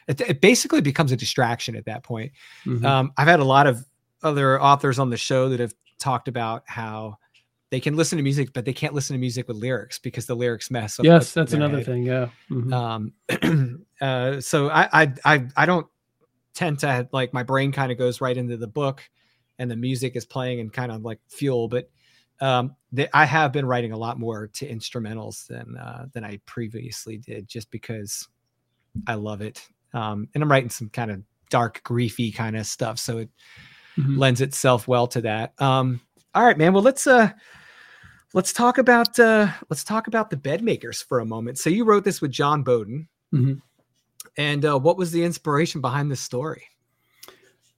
[0.09, 2.33] it, it basically becomes a distraction at that point.
[2.65, 2.83] Mhm.
[2.83, 3.85] Um, I've had a lot of
[4.23, 7.17] other authors on the show that have talked about how
[7.71, 10.35] they can listen to music, but they can't listen to music with lyrics because the
[10.35, 11.05] lyrics mess up.
[11.05, 11.85] yes that's another head.
[11.85, 12.73] thing yeah Mhm.
[12.73, 15.85] um uh so I, I i i don't
[16.55, 19.07] tend to like my brain kind of goes right into the book
[19.59, 21.89] and the music is playing and kind of like fuel but
[22.41, 26.39] um the, i have been writing a lot more to instrumentals than uh than i
[26.45, 28.27] previously did just because
[29.07, 29.61] i love it
[29.93, 33.29] um and i'm writing some kind of dark griefy kind of stuff so it
[33.99, 34.17] Mhm.
[34.17, 35.99] lends itself well to that um
[36.33, 37.29] all right man well let's uh
[38.33, 41.83] let's talk about uh let's talk about the bed makers for a moment so you
[41.83, 43.61] wrote this with john boden Mhm.
[44.37, 46.63] and uh, what was the inspiration behind this story?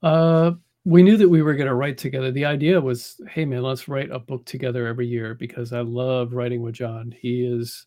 [0.04, 0.52] Uh,
[0.86, 2.32] we knew that we were going to write together.
[2.32, 6.34] The idea was, hey man, let's write a book together every year because I love
[6.34, 7.14] writing with John.
[7.20, 7.86] He is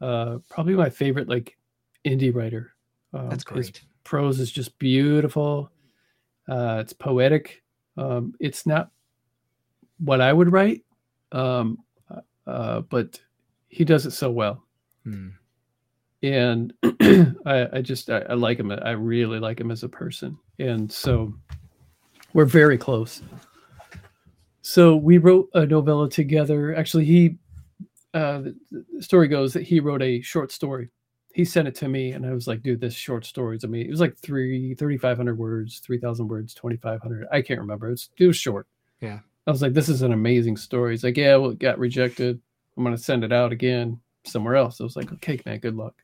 [0.00, 1.56] uh, probably my favorite like
[2.06, 2.72] indie writer.
[3.12, 3.82] Um, That's his great.
[4.04, 5.70] prose is just beautiful.
[6.48, 7.62] Uh, it's poetic.
[7.96, 8.90] Um, it's not
[9.98, 10.84] what I would write,
[11.32, 11.78] um,
[12.46, 13.20] uh, but
[13.68, 14.64] he does it so well
[15.04, 15.28] Hmm.
[16.22, 16.72] and
[17.44, 18.70] I, I just I, I like him.
[18.70, 21.32] I really like him as a person, and so
[22.34, 23.22] we're very close.
[24.62, 26.74] So we wrote a novella together.
[26.74, 27.38] Actually, he
[28.14, 30.90] uh, the, the story goes that he wrote a short story.
[31.38, 33.86] He sent it to me, and I was like, "Dude, this short story's I mean,
[33.86, 37.28] it was like three thirty five hundred words, three thousand words, twenty five hundred.
[37.30, 37.92] I can't remember.
[37.92, 38.66] it's it was short.
[39.00, 39.20] Yeah.
[39.46, 42.40] I was like, "This is an amazing story." He's like, "Yeah, well, it got rejected.
[42.76, 45.94] I'm gonna send it out again somewhere else." I was like, "Okay, man, good luck."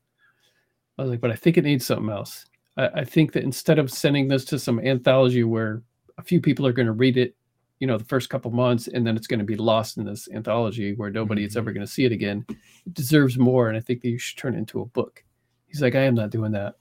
[0.98, 2.46] I was like, "But I think it needs something else.
[2.76, 5.82] I, I think that instead of sending this to some anthology where
[6.16, 7.34] a few people are going to read it
[7.80, 10.28] you know the first couple months and then it's going to be lost in this
[10.32, 11.74] anthology where nobody is ever Mhm.
[11.74, 12.44] going to see it again.
[12.86, 15.24] It deserves more and i think that you should turn it into a book.
[15.66, 16.76] He's like i am not doing that.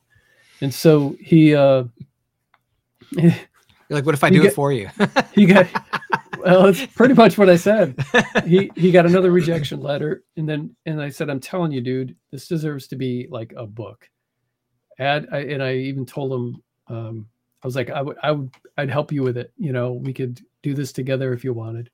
[0.62, 1.86] And so he uh
[3.12, 3.34] You're
[3.90, 4.90] like, what if I do get- it for you?
[5.34, 5.68] he got
[6.40, 7.96] well it's pretty much what i said.
[8.46, 12.16] He he got another rejection letter and then and i said i'm telling you dude
[12.32, 14.10] this deserves to be like a book.
[15.00, 17.28] Add I, and i even told him um
[17.64, 20.14] i was like i would i would i'd help you with it you know we
[20.14, 21.90] could do this together if you wanted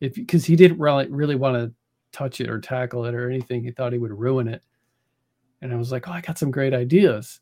[0.00, 1.72] if because he didn't really really want to
[2.12, 4.62] touch it or tackle it or anything he thought he would ruin it
[5.62, 7.40] and i was like oh i got some great ideas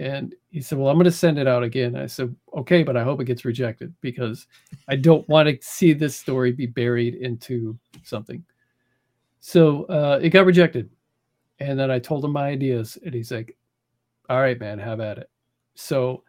[0.00, 2.96] and he said well i'm going to send it out again i said okay but
[2.96, 4.46] i hope it gets rejected because
[4.88, 8.42] I don't want to see this story be buried into something.
[9.40, 10.90] So uh, it got rejected.
[11.60, 13.56] And then I told him my ideas, and he's like,
[14.30, 15.30] All right, man, have at it.
[15.74, 16.22] So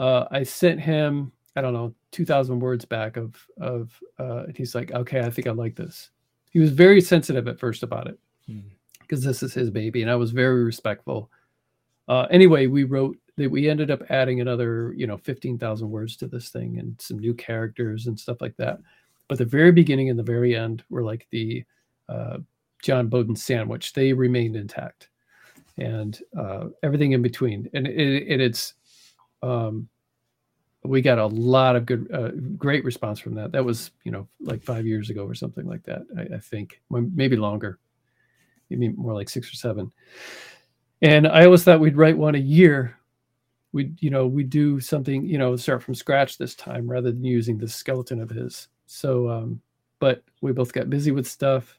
[0.00, 4.74] uh, I sent him, I don't know, 2,000 words back of, of uh, and he's
[4.74, 6.10] like, Okay, I think I like this.
[6.50, 8.60] He was very sensitive at first about it Hmm.
[9.00, 11.30] because this is his baby, and I was very respectful.
[12.08, 16.26] Uh, anyway, we wrote that we ended up adding another, you know, 15,000 words to
[16.26, 18.80] this thing and some new characters and stuff like that.
[19.28, 21.64] But the very beginning and the very end were like the
[22.08, 22.38] uh,
[22.82, 23.92] John Boden sandwich.
[23.92, 25.08] They remained intact
[25.78, 27.70] and uh, everything in between.
[27.72, 28.74] And it, it, it's,
[29.42, 29.88] um,
[30.82, 33.52] we got a lot of good, uh, great response from that.
[33.52, 36.80] That was, you know, like five years ago or something like that, I, I think,
[36.90, 37.78] maybe longer,
[38.70, 39.92] maybe more like six or seven.
[41.02, 42.96] And I always thought we'd write one a year.
[43.72, 47.24] We'd, you know, we do something, you know, start from scratch this time rather than
[47.24, 48.68] using the skeleton of his.
[48.86, 49.60] So, um,
[49.98, 51.78] but we both got busy with stuff.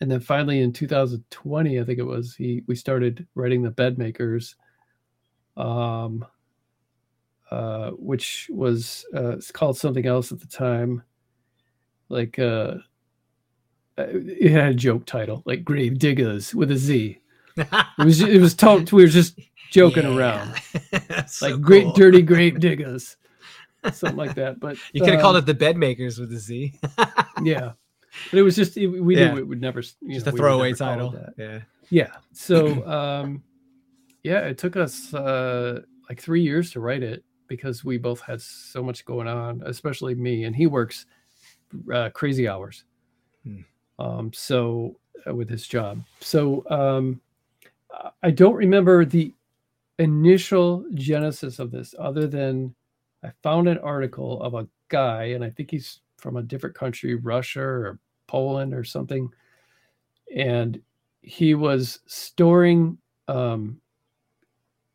[0.00, 3.98] And then finally in 2020, I think it was, he we started writing the bed
[3.98, 4.54] makers.
[5.56, 6.24] Um
[7.50, 11.02] uh, which was uh, it's called something else at the time,
[12.08, 12.74] like uh,
[13.98, 17.18] uh, it had a joke title, like Grave Diggers with a Z.
[17.56, 17.66] It
[18.04, 19.38] was it was told we were just
[19.70, 20.10] joking Yeah.
[20.14, 20.54] around,
[21.08, 23.16] That's like so great dirty grave diggers,
[23.92, 24.60] something like that.
[24.60, 26.74] But You could have called um, it the bed makers with a Z.
[27.42, 27.72] yeah.
[28.30, 29.32] But it was just it, we Yeah.
[29.32, 31.34] knew it would never Just know, a throwaway never call it title.
[31.38, 31.60] Yeah.
[31.90, 32.16] Yeah.
[32.32, 33.42] So um
[34.22, 38.40] yeah, it took us uh like 3 years to write it because we both had
[38.40, 41.06] so much going on, especially me and he works
[41.92, 42.84] uh, crazy hours.
[43.44, 43.60] Hmm.
[43.98, 46.00] Um so uh, with his job.
[46.20, 47.20] So um
[47.90, 49.34] I- I don't remember the
[49.98, 52.74] initial genesis of this other than
[53.24, 57.14] I found an article of a guy and I think he's from a different country,
[57.16, 59.28] Russia or Poland or something.
[60.34, 60.80] And
[61.22, 63.80] he was storing um,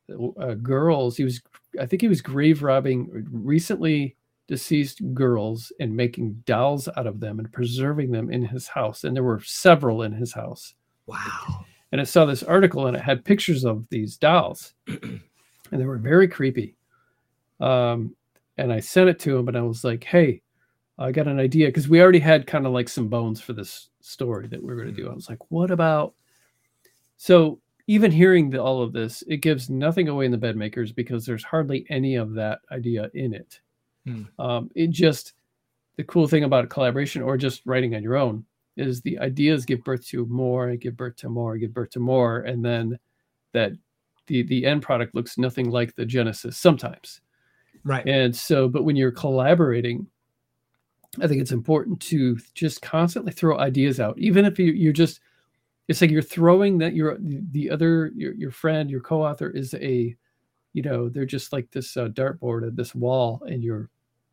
[0.10, 1.18] uh, girls.
[1.18, 1.42] He was,
[1.80, 4.16] I think, he was grave robbing recently
[4.48, 9.04] deceased girls and making dolls out of them and preserving them in his house.
[9.04, 10.74] And there were several in his house.
[11.08, 11.66] Wow.
[11.92, 15.22] And I saw this article and it had pictures of these dolls, and
[15.72, 16.76] they were very creepy.
[17.60, 18.16] Um,
[18.58, 20.42] and I sent it to him, and I was like, "Hey,
[21.00, 23.90] I got an idea because we already had kind of like some bones for this
[24.02, 26.14] story that we were going to do." I was like, "What about?"
[27.18, 30.92] So even hearing the, all of this, it gives nothing away in the bed makers
[30.92, 33.60] because there's hardly any of that idea in it.
[34.06, 34.24] Hmm.
[34.40, 35.34] Um, it just
[35.98, 38.46] the cool thing about collaboration or just writing on your own
[38.78, 42.40] is the ideas give birth to more, give birth to more, give birth to more,
[42.40, 42.98] and then
[43.52, 43.74] that
[44.28, 47.22] the the end product looks nothing like the genesis sometimes.
[47.84, 48.08] Right.
[48.08, 50.08] And so, but when you're collaborating,
[51.22, 55.20] I think it's important to just constantly throw ideas out, even if you, you're just,
[55.88, 60.16] it's like you're throwing that your the other your, your friend, your co-author is a,
[60.74, 63.90] you know, they're just like this uh, dartboard at this wall, and you're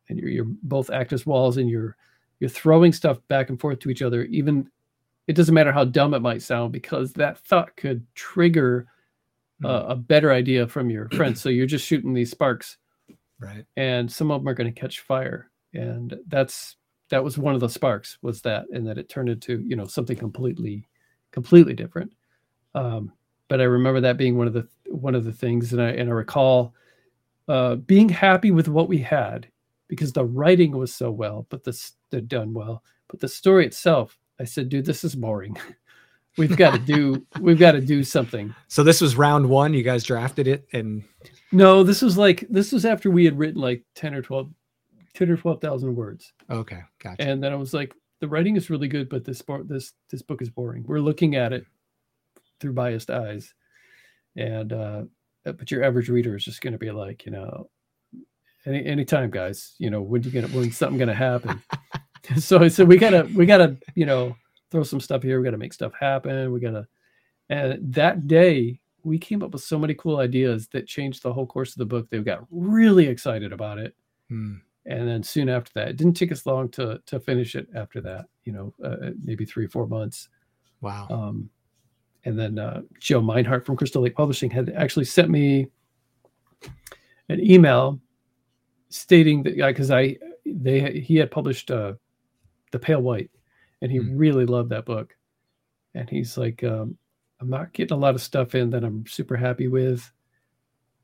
[0.09, 1.95] and you're, you're both act as walls, and you're
[2.39, 4.23] you're throwing stuff back and forth to each other.
[4.25, 4.69] Even
[5.27, 8.87] it doesn't matter how dumb it might sound, because that thought could trigger
[9.63, 11.37] uh, a better idea from your friend.
[11.37, 12.77] So you're just shooting these sparks
[13.39, 13.65] Right.
[13.75, 16.75] and some of them are going to catch fire and that's
[17.09, 19.87] that was one of the sparks was that and that it turned into you know
[19.87, 20.87] something completely
[21.31, 22.13] completely different.
[22.75, 23.11] Um
[23.51, 26.09] but i remember that being one of the one of the things and i and
[26.09, 26.73] i recall
[27.49, 29.45] uh being happy with what we had
[29.89, 32.81] because the writing was so well but the the done well.
[33.09, 35.57] But the story itself i said dude this is boring.
[36.37, 38.55] We've got to do we've got to do something.
[38.69, 39.73] So this was round one.
[39.73, 41.03] You guys drafted it, and
[41.51, 44.49] no this was like this was after we had written like 10 or 12
[45.13, 46.31] 10 or 12,000 words.
[46.49, 47.21] Okay, gotcha.
[47.21, 50.21] and then I was like, the writing is really good, but this part, this this
[50.21, 50.85] book is boring.
[50.87, 51.65] We're looking at it
[52.59, 53.53] through biased eyes,
[54.37, 55.03] and uh,
[55.43, 57.69] but your average reader is just going to be like, you know,
[58.65, 59.73] any anytime, guys.
[59.79, 61.61] You know, when you gonna when something gonna happen?
[62.37, 64.35] so I said we gotta we gotta you know
[64.69, 65.39] throw some stuff here.
[65.39, 66.51] We gotta make stuff happen.
[66.51, 66.87] We gotta.
[67.49, 71.47] And that day we came up with so many cool ideas that changed the whole
[71.47, 72.07] course of the book.
[72.09, 73.95] They got really excited about it.
[74.29, 74.57] Hmm.
[74.85, 77.67] And then soon after that, it didn't take us long to to finish it.
[77.75, 80.29] After that, you know, uh, maybe three or four months.
[80.81, 81.07] Wow.
[81.09, 81.49] Um,
[82.25, 85.67] and then uh, Joe Mynhardt from Crystal Lake Publishing had actually sent me
[87.29, 87.99] an email
[88.89, 91.93] stating that because I they he had published uh,
[92.71, 93.29] the Pale White,
[93.81, 94.17] and he Hmm.
[94.17, 95.15] really loved that book,
[95.93, 96.97] and he's like, um,
[97.39, 100.11] I'm not getting a lot of stuff in that I'm super happy with.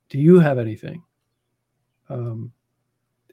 [0.10, 1.04] Do you have anything?
[2.10, 2.52] Um,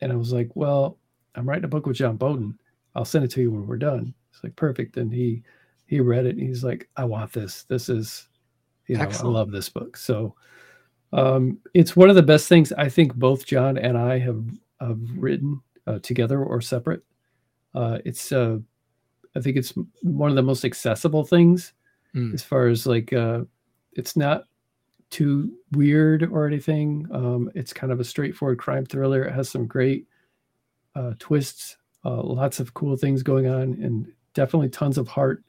[0.02, 0.98] and I was like, well,
[1.34, 2.58] I'm writing a book with John Boden.
[2.94, 4.14] I'll send it to you when we're done.
[4.32, 4.96] It's like perfect.
[4.96, 5.42] And he
[5.86, 7.64] he read it and he's like, I want this.
[7.64, 8.28] This is,
[8.86, 9.36] you know, Excellent.
[9.36, 9.96] I love this book.
[9.96, 10.34] So
[11.12, 14.44] um, it's one of the best things I think both John and I have
[14.80, 17.02] have written uh, together or separate.
[17.74, 18.58] Uh, it's uh,
[19.36, 21.72] I think it's one of the most accessible things
[22.14, 22.32] Mm.
[22.32, 23.40] as far as like uh,
[23.94, 24.44] it's not
[25.14, 27.06] too weird or anything.
[27.12, 29.22] Um, it's kind of a straightforward crime thriller.
[29.22, 30.08] It has some great
[30.96, 35.44] uh, twists, uh, lots of cool things going on, and definitely tons of heart.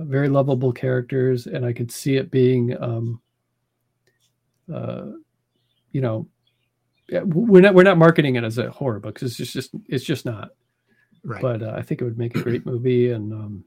[0.00, 3.20] uh, very lovable characters, and I could see it being, um,
[4.72, 5.06] uh,
[5.92, 6.26] you know,
[7.24, 9.20] we're not we're not marketing it as a horror book.
[9.20, 10.50] It's just, just it's just not.
[11.24, 11.42] Right.
[11.42, 13.64] But uh, I think it would make a great movie, and um,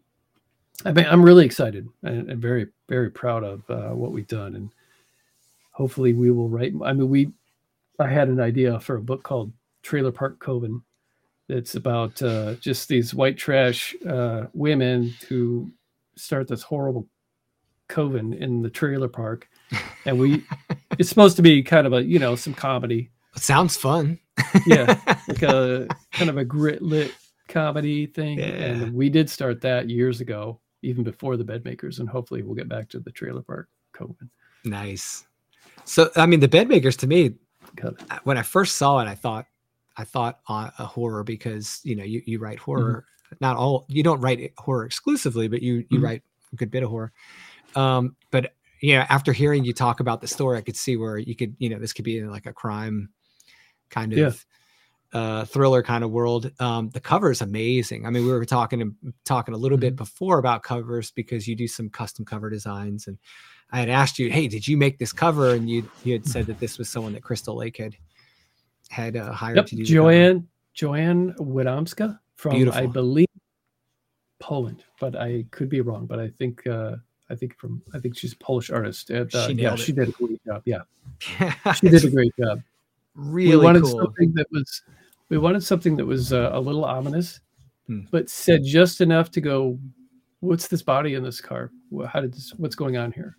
[0.86, 4.56] I mean, I'm really excited and, and very very proud of uh, what we've done,
[4.56, 4.70] and
[5.74, 6.74] hopefully we will write.
[6.84, 7.32] I mean, we
[8.00, 9.52] I had an idea for a book called
[9.84, 10.82] Trailer Park Coven.
[11.50, 15.72] It's about uh, just these white trash uh, women who
[16.16, 17.08] start this horrible
[17.90, 19.48] coven in the trailer park,
[20.06, 20.44] and we
[20.98, 24.20] it's supposed to be kind of a you know some comedy, Sounds fun.
[24.66, 25.00] Yeah.
[25.28, 27.14] like a kind of a grit lit
[27.50, 28.46] comedy thing, Yeah.
[28.46, 32.70] and we did start that years ago, even before the Bedmakers, and hopefully we'll get
[32.70, 34.30] back to the trailer park coven.
[34.64, 35.26] nice.
[35.86, 37.36] So I mean, the bed makers to me,
[38.24, 39.46] when I first saw it, I thought
[39.98, 43.06] I thought uh, a horror because you know you you write horror.
[43.42, 46.04] Not all you don't write horror exclusively, but you you Mhm.
[46.04, 47.12] write a good bit of horror.
[47.76, 51.18] Um, but you know, after hearing you talk about the story, I could see where
[51.18, 53.10] you could you know this could be in like a crime
[53.90, 54.20] kind of.
[54.20, 54.32] Yeah.
[55.14, 56.50] Uh, thriller kind of world.
[56.60, 58.08] Um, the cover is amazing.
[58.08, 61.68] I mean, we were talking talking a little bit before about covers because you do
[61.68, 63.20] some custom cover designs, and
[63.74, 66.46] I had asked you, "Hey, did you make this cover?" And you you had said
[66.46, 67.98] that this was someone that Crystal Lake had
[68.90, 69.84] had uh, hired Yep, to do.
[69.84, 73.28] Joanne Joanne Widomska from I believe
[74.40, 76.06] Poland, but I could be wrong.
[76.06, 76.98] But I think uh,
[77.30, 79.10] I think from I think she's a Polish artist.
[79.10, 80.62] And, uh, She yeah, nailed she did a great job.
[80.66, 80.82] Yeah,
[81.76, 82.62] she did a great job.
[83.16, 84.00] really we wanted cool.
[84.00, 84.84] something that was
[85.30, 87.40] we wanted something that was uh, a little ominous,
[87.88, 88.02] Hmm.
[88.12, 89.80] but said just enough to go.
[90.42, 91.72] What's this body in this car?
[92.08, 92.54] How did this?
[92.58, 93.38] What's going on here?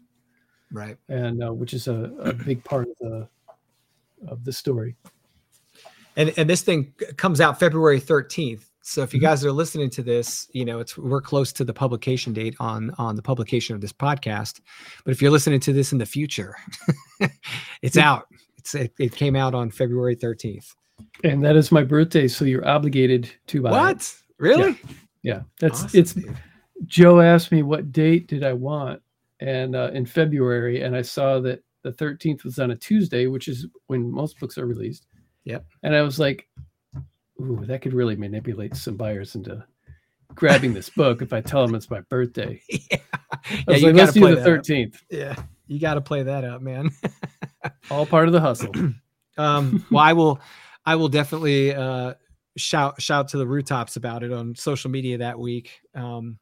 [0.72, 0.96] Right.
[1.08, 3.28] And uh, which is a, a big part of the
[4.28, 4.96] of the story.
[6.16, 8.64] and and this thing comes out February 13th.
[8.86, 9.22] So if you Mhm.
[9.22, 12.90] guys are listening to this, you know, it's we're close to the publication date on
[12.98, 14.60] on the publication of this podcast.
[15.04, 16.54] But if you're listening to this in the future,
[17.82, 18.26] it's out.
[18.58, 20.74] It's it, it came out on February 13th.
[21.24, 23.70] And that is my birthday, so you're obligated to buy.
[23.70, 23.72] it.
[23.72, 24.14] What?
[24.38, 24.78] Really?
[25.22, 26.12] Yeah, that's Awesome, it's.
[26.14, 26.36] dude.
[26.86, 29.00] Joe asked me what date did I want,
[29.40, 33.48] and uh, in February, and I saw that the 13th was on a Tuesday, which
[33.48, 35.06] is when most books are released.
[35.44, 35.66] Yep.
[35.82, 36.48] And I was like,
[37.40, 39.64] "Ooh, that could really manipulate some buyers into
[40.34, 42.98] grabbing this book if I tell them it's my birthday." yeah.
[43.42, 44.52] I Yeah, was you like, got "Let's to do play the that.
[44.58, 44.64] Up.
[44.64, 46.90] 13th." Yeah, you got to play that up, man.
[47.90, 48.72] All part of the hustle.
[49.38, 50.40] um, well, I will,
[50.86, 52.14] I will definitely uh,
[52.56, 55.80] shout shout to the rooftops about it on social media that week.
[55.94, 56.38] Um,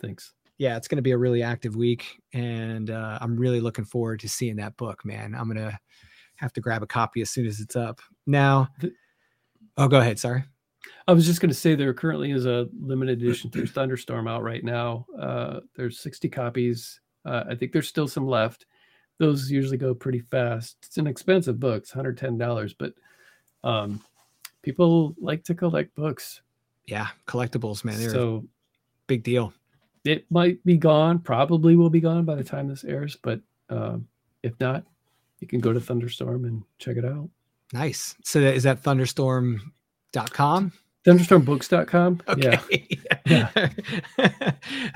[0.00, 0.32] Thanks.
[0.60, 4.20] Yeah, it's going to be a really active week, and uh, I'm really looking forward
[4.20, 5.34] to seeing that book, man.
[5.34, 5.80] I'm gonna
[6.36, 7.98] have to grab a copy as soon as it's up.
[8.26, 8.68] Now,
[9.78, 10.18] oh, go ahead.
[10.18, 10.44] Sorry.
[11.08, 14.42] I was just going to say there currently is a limited edition through Thunderstorm out
[14.42, 15.06] right now.
[15.18, 17.00] Uh, there's 60 copies.
[17.24, 18.66] Uh, I think there's still some left.
[19.18, 20.76] Those usually go pretty fast.
[20.82, 21.84] It's an expensive book.
[21.84, 22.92] It's $110, but
[23.64, 24.02] um,
[24.62, 26.42] people like to collect books.
[26.86, 27.98] Yeah, collectibles, man.
[27.98, 28.44] They're a So
[29.06, 29.52] big deal.
[30.04, 33.16] It might be gone, probably will be gone by the time this airs.
[33.16, 34.08] But um,
[34.42, 34.84] if not,
[35.40, 37.28] you can go to Thunderstorm and check it out.
[37.72, 38.14] Nice.
[38.24, 40.72] So that, is that thunderstorm.com?
[41.06, 42.22] Thunderstormbooks.com.
[42.36, 42.60] Yeah.
[43.30, 43.70] Okay.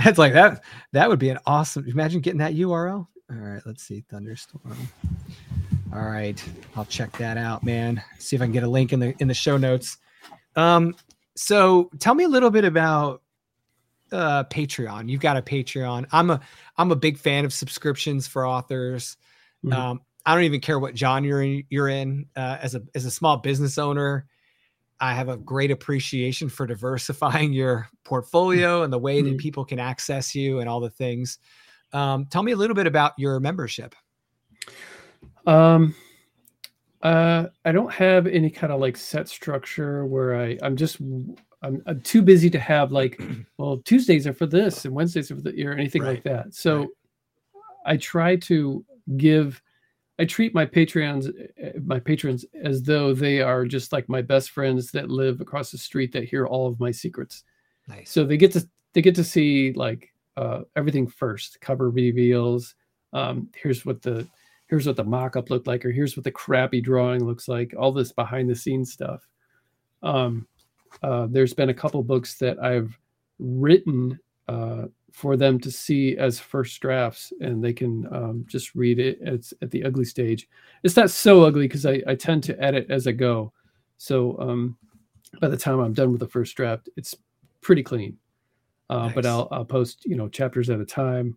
[0.02, 0.64] That's like that.
[0.92, 1.86] That would be an awesome.
[1.86, 3.06] Imagine getting that URL.
[3.30, 4.02] All right, let's see.
[4.10, 4.76] Thunderstorm.
[5.94, 6.42] All right,
[6.74, 8.02] I'll check that out, man.
[8.18, 9.98] See if I can get a link in the in the show notes.
[10.56, 10.96] Um,
[11.36, 13.22] so tell me a little bit about
[14.14, 15.10] uh Patreon.
[15.10, 16.06] You've got a Patreon.
[16.12, 16.40] I'm a
[16.76, 19.16] I'm a big fan of subscriptions for authors.
[19.64, 19.72] Mhm.
[19.74, 21.64] Um, I don't even care what genre you're in.
[21.68, 22.26] You're in.
[22.36, 24.26] Uh, as a as a small business owner,
[25.00, 29.38] I have a great appreciation for diversifying your portfolio and the way that Mhm.
[29.38, 31.38] people can access you and all the things.
[31.92, 33.94] Um, tell me a little bit about your membership.
[35.46, 35.94] Um,
[37.02, 40.98] uh, I don't have any kind of like set structure where I I'm just
[41.64, 43.20] I'm, I'm too busy to have like
[43.58, 46.54] well Tuesdays are for this and Wednesdays are for the or anything like that.
[46.54, 46.88] So right.
[47.86, 48.84] I try to
[49.16, 49.62] give
[50.18, 54.50] I treat my Patreons uh, my patrons as though they are just like my best
[54.50, 57.44] friends that live across the street that hear all of my secrets.
[57.88, 58.10] Nice.
[58.10, 62.74] So they get to they get to see like uh, everything first, cover reveals.
[63.12, 64.26] Um, here's what the
[64.68, 67.74] here's what the mock-up looked like, or here's what the crappy drawing looks like.
[67.78, 69.28] All this behind the scenes stuff.
[70.02, 70.46] Um,
[71.02, 72.98] uh, there's been a couple books that I've
[73.38, 74.18] written
[74.48, 79.18] uh, for them to see as first drafts, and they can um, just read it.
[79.20, 80.48] It's at the ugly stage.
[80.82, 83.52] It's not so ugly because I, I tend to edit as I go.
[83.96, 84.76] So um,
[85.40, 87.14] by the time I'm done with the first draft, it's
[87.60, 88.18] pretty clean.
[88.90, 91.36] Uh, But I'll, I'll post you know chapters at a time.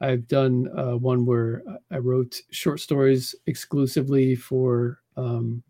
[0.00, 5.62] I've done uh, one where I wrote short stories exclusively for um,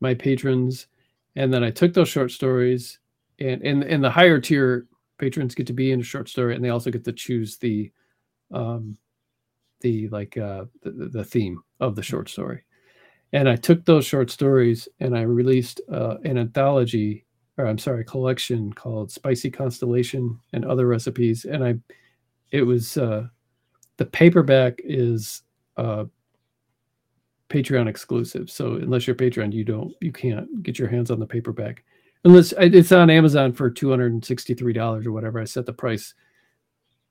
[0.00, 0.86] my patrons,
[1.36, 2.98] and then I took those short stories,
[3.38, 4.86] and and and the higher tier
[5.18, 7.90] patrons get to be in a short story, and they also get to choose the
[8.52, 8.96] um,
[9.80, 12.64] the like uh, the, the the theme of the short story.
[13.32, 17.24] And I took those short stories and I released uh, an anthology,
[17.56, 21.46] or I'm sorry, collection called Spicy Constellation and Other Recipes.
[21.46, 21.74] And I,
[22.50, 23.26] it was uh,
[23.96, 25.42] the paperback is
[25.78, 26.04] uh,
[27.52, 28.50] Patreon exclusive.
[28.50, 31.84] So unless you're Patreon, you don't, you can't get your hands on the paperback
[32.24, 35.38] unless it's on Amazon for two hundred and sixty-three dollars or whatever.
[35.38, 36.14] I set the price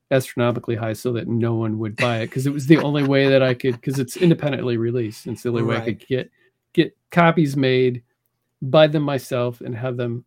[0.09, 3.29] astronomically high so that no one would buy it because it was the only way
[3.29, 5.27] that I could because it's independently released.
[5.27, 6.31] It's the only way I could get
[6.73, 8.03] get copies made,
[8.61, 10.25] buy them myself, and have them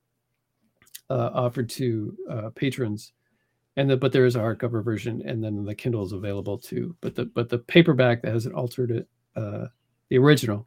[1.11, 3.12] uh, offered to uh, patrons.
[3.77, 6.95] And the, but there is a hardcover version, and then the Kindle is available too.
[7.01, 9.67] But the but the paperback that has an alternate, uh,
[10.09, 10.67] the original,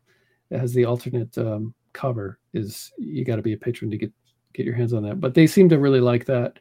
[0.49, 4.11] that has the alternate um, cover is you got to be a patron to get
[4.53, 5.19] get your hands on that.
[5.19, 6.59] But they seem to really like that.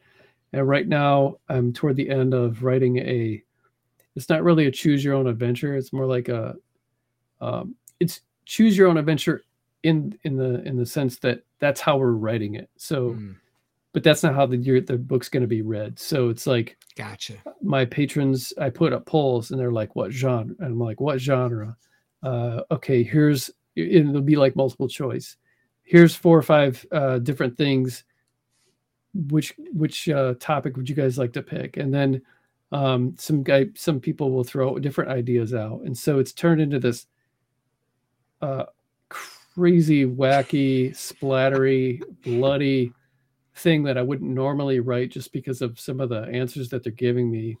[0.53, 3.43] And right now, I'm toward the end of writing a.
[4.15, 5.75] It's not really a choose your own adventure.
[5.75, 6.55] It's more like a.
[7.41, 9.43] Um, it's choose your own adventure
[9.83, 12.69] in in the in the sense that that's how we're writing it.
[12.77, 13.35] So, Mm,
[13.93, 15.99] but that's not how the your, the book's going to be read.
[15.99, 17.33] So it's like gotcha.
[17.61, 18.53] my patrons.
[18.59, 21.75] I put up polls, and they're like, "What genre?" And I'm like, "What genre?"
[22.23, 25.37] Uh, okay, here's it'll be like multiple choice.
[25.83, 28.03] Here's four or five uh, different things.
[29.13, 31.77] Which which uh, topic would you guys like to pick?
[31.77, 32.21] And then
[32.71, 35.81] um, some guy some people will throw different ideas out.
[35.85, 37.07] And so it's turned into this
[38.41, 38.65] uh,
[39.57, 42.93] crazy wacky splattery bloody
[43.55, 46.91] thing that i wouldn't normally write just because of some of the answers that they're
[46.91, 47.57] giving me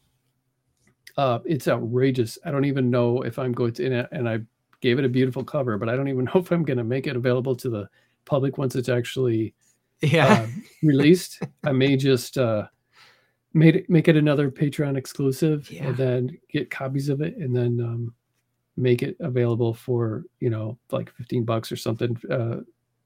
[1.17, 4.39] uh, it's outrageous i don't even know if i'm going to and I- and i
[4.81, 7.07] gave it a beautiful cover but i don't even know if i'm going to make
[7.07, 7.89] it available to the
[8.25, 9.53] public once it's actually
[10.01, 10.27] Yeah.
[10.43, 10.47] uh,
[10.83, 11.41] released.
[11.63, 12.67] I may just uh,
[13.53, 15.87] made it, make it another Patreon exclusive, Yeah.
[15.87, 18.13] and then get copies of it, and then um,
[18.75, 22.57] make it available for you know like fifteen bucks or something, uh,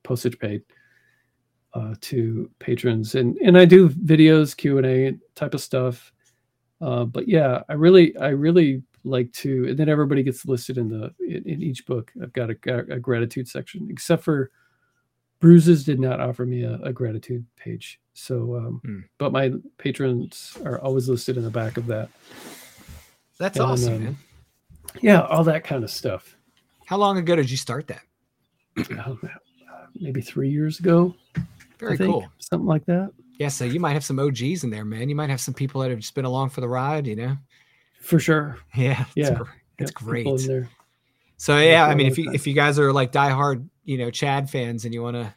[0.03, 0.63] postage paid
[1.75, 3.15] uh, to patrons.
[3.15, 6.11] And and I do videos, Q and A type of stuff.
[6.81, 10.89] Uh, but yeah, I really I really like to, and then everybody gets listed in
[10.89, 12.11] the in, in each book.
[12.21, 14.51] I've got a, a gratitude section, except for
[15.39, 17.99] Bruises did not offer me a, a gratitude page.
[18.13, 18.99] So, um, Hmm.
[19.17, 22.09] but my patrons are always listed in the back of that.
[23.37, 24.17] That's and, awesome, um, man.
[25.01, 26.35] Yeah, all that kind of stuff.
[26.85, 28.03] How long ago did you start that?
[28.77, 29.15] I uh,
[29.99, 31.15] maybe three years ago.
[31.79, 32.31] Very think, cool.
[32.37, 33.11] Something like that.
[33.41, 35.09] Yeah, so you might have some OGs in there, man.
[35.09, 37.35] You might have some people that have just been along for the ride, you know?
[37.99, 38.59] For sure.
[38.75, 39.01] Yeah.
[39.15, 39.33] It's, Yeah.
[39.33, 40.27] gr- it's great.
[41.37, 44.47] So yeah, I mean, if you if you guys are like diehard, you know, Chad
[44.47, 45.33] fans, and you want to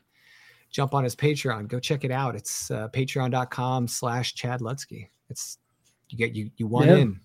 [0.71, 2.37] jump on his Patreon, go check it out.
[2.37, 5.09] It's uh, patreon.com slash Chad Lutzke.
[5.31, 5.57] It's
[6.11, 6.97] you get you you won Yeah.
[6.97, 7.21] in.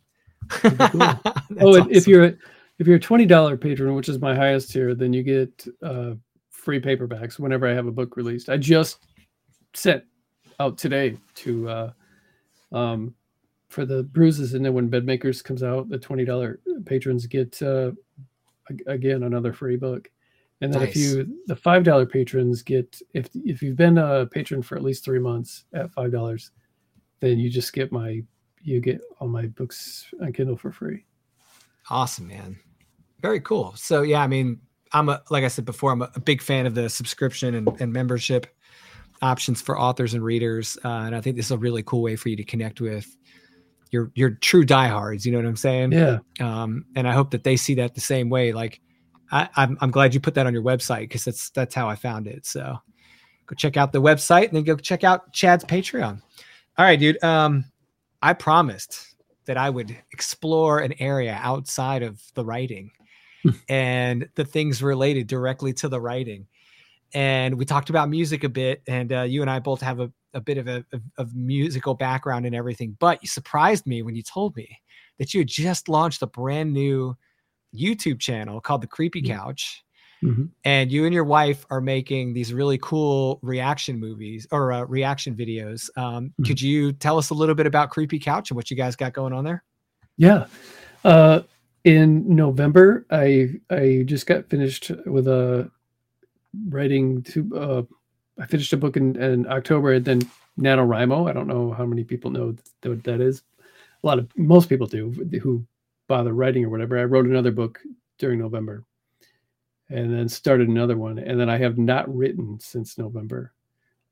[0.47, 0.71] Cool.
[1.59, 2.33] Oh, and if you're a,
[2.77, 6.13] if you're a twenty dollar patron, which is my highest tier, then you get uh,
[6.51, 8.47] free paperbacks whenever I have a book released.
[8.47, 8.99] I just
[9.73, 10.03] sent
[10.59, 11.91] out today to uh,
[12.71, 13.15] um,
[13.69, 17.91] for the bruises, and then when Bedmakers comes out, the twenty dollar patrons get uh,
[18.87, 20.09] again another free book.
[20.61, 20.89] And then Nice.
[20.89, 24.83] if you the five dollar patrons get if if you've been a patron for at
[24.83, 26.51] least three months at five dollars,
[27.21, 28.21] then you just get my
[28.61, 31.05] you get all my books on Kindle for free.
[31.89, 32.59] Awesome, man.
[33.21, 33.73] Very cool.
[33.75, 34.59] So yeah, I mean,
[34.91, 37.69] I'm a like I said before, I'm a, a big fan of the subscription and,
[37.79, 38.47] and membership
[39.21, 42.15] options for authors and readers, uh, and I think this is a really cool way
[42.15, 43.15] for you to connect with
[43.91, 45.25] your your true diehards.
[45.25, 45.91] You know what I'm saying?
[45.91, 46.19] Yeah.
[46.39, 48.53] Um, and I hope that they see that the same way.
[48.53, 48.81] Like,
[49.31, 51.95] I, I'm I'm glad you put that on your website because that's that's how I
[51.95, 52.45] found it.
[52.45, 52.77] So
[53.45, 56.21] go check out the website and then go check out Chad's Patreon.
[56.77, 57.21] All right, dude.
[57.23, 57.65] Um,
[58.21, 59.15] I promised
[59.45, 62.91] that I would explore an area outside of the writing
[63.67, 66.45] and the things related directly to the writing.
[67.13, 70.11] And we talked about music a bit, and uh, you and I both have a,
[70.33, 72.95] a bit of a of, of musical background and everything.
[72.99, 74.79] But you surprised me when you told me
[75.17, 77.17] that you had just launched a brand new
[77.75, 79.27] YouTube channel called The Creepy Mhm.
[79.27, 79.83] Couch
[80.23, 80.49] Mhm.
[80.65, 85.35] and you and your wife are making these really cool reaction movies or uh, reaction
[85.35, 85.89] videos.
[85.97, 86.47] Um, Mhm.
[86.47, 89.13] Could you tell us a little bit about Creepy Couch and what you guys got
[89.13, 89.63] going on there?
[90.17, 90.47] Yeah.
[91.03, 91.41] Uh,
[91.85, 95.71] in November, I I just got finished with a
[96.69, 97.57] writing to.
[97.57, 97.83] Uh,
[98.41, 100.21] I finished a book in, in October, and then
[100.59, 101.29] NaNoWriMo.
[101.29, 103.43] I don't know how many people know what that is.
[104.03, 105.65] A lot of most people do who
[106.07, 106.97] bother writing or whatever.
[106.97, 107.79] I wrote another book
[108.17, 108.85] during November,
[109.89, 113.53] and then started another one, and then I have not written since November,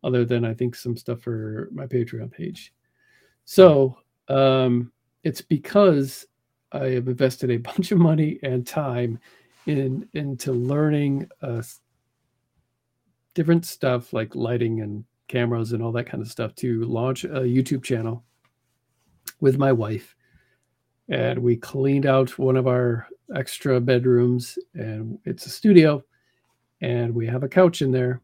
[0.03, 2.73] other than I think some stuff for my Patreon page.
[3.45, 4.91] So um,
[5.23, 6.25] it's because
[6.73, 9.19] I have invested a bunch of money and time
[9.67, 11.79] in into learning s-
[13.37, 17.41] different stuff like lighting and cameras and all that kind of stuff to launch a
[17.41, 18.23] YouTube channel
[19.39, 20.15] with my wife.
[21.07, 26.03] And we cleaned out one of our extra bedrooms, and it's a studio,
[26.81, 28.21] and we have a couch in there,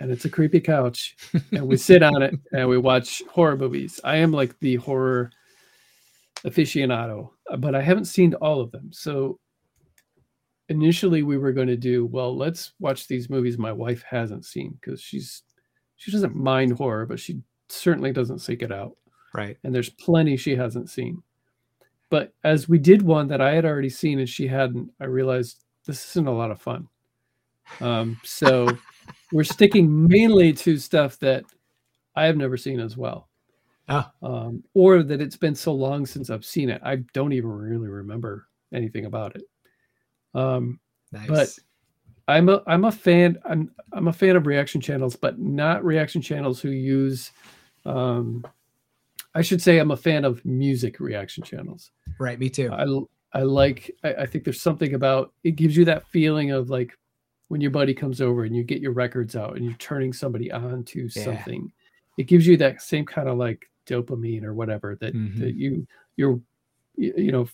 [0.00, 1.16] and it's a creepy couch,
[1.52, 3.98] and we sit on it and we watch horror movies.
[4.04, 5.30] I am like the horror
[6.44, 8.90] aficionado, but I haven't seen all of them.
[8.92, 9.38] So
[10.68, 14.76] initially we were going to do, well, let's watch these movies my wife hasn't seen
[14.80, 15.42] because she's
[15.96, 18.96] she doesn't mind horror, but she certainly doesn't seek it out.
[19.34, 19.56] Right.
[19.64, 21.22] And there's plenty she hasn't seen.
[22.10, 25.64] But as we did one that I had already seen and she hadn't, I realized
[25.86, 26.88] this isn't a lot of fun.
[27.80, 28.68] Um, so
[29.32, 31.44] we're sticking mainly to stuff that
[32.14, 33.28] I have never seen as well
[33.88, 36.80] Oh, um, or that it's been so long since I've seen it.
[36.84, 39.42] I don't even really remember anything about it.
[40.36, 40.78] Um,
[41.12, 41.28] nice.
[41.28, 41.58] But-
[42.28, 43.38] I'm a I'm a fan.
[43.44, 47.30] I'm I'm a fan of reaction channels, but not reaction channels who use.
[47.84, 48.44] Um,
[49.34, 51.92] I should say I'm a fan of music reaction channels.
[52.18, 52.36] right.
[52.38, 52.68] Me too.
[52.72, 52.84] I
[53.38, 53.92] I like.
[54.02, 56.98] I, I think there's something about it gives you that feeling of like
[57.46, 60.50] when your buddy comes over and you get your records out and you're turning somebody
[60.50, 61.24] on to Yeah.
[61.26, 61.70] something.
[62.18, 65.38] It gives you that same kind of like dopamine or whatever that Mhm.
[65.38, 66.40] that you you're
[66.96, 67.46] you you know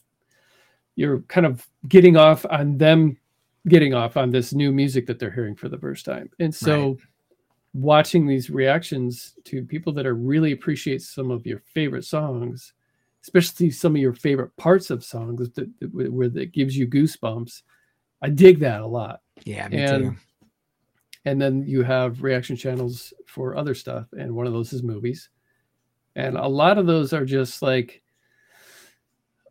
[0.96, 3.16] you're kind of getting off on them
[3.68, 6.28] getting off on this new music that they're hearing for the first time.
[6.40, 6.96] And so Right.
[7.74, 12.72] watching these reactions to people that are really appreciate some of your favorite songs,
[13.22, 17.62] especially some of your favorite parts of songs that, that where that gives you goosebumps.
[18.20, 19.20] I dig that a lot.
[19.44, 19.68] yeah.
[19.68, 20.16] Me and- too.
[21.24, 25.30] And then you have reaction channels for other stuff, and one of those is movies.
[26.16, 28.02] And a lot of those are just like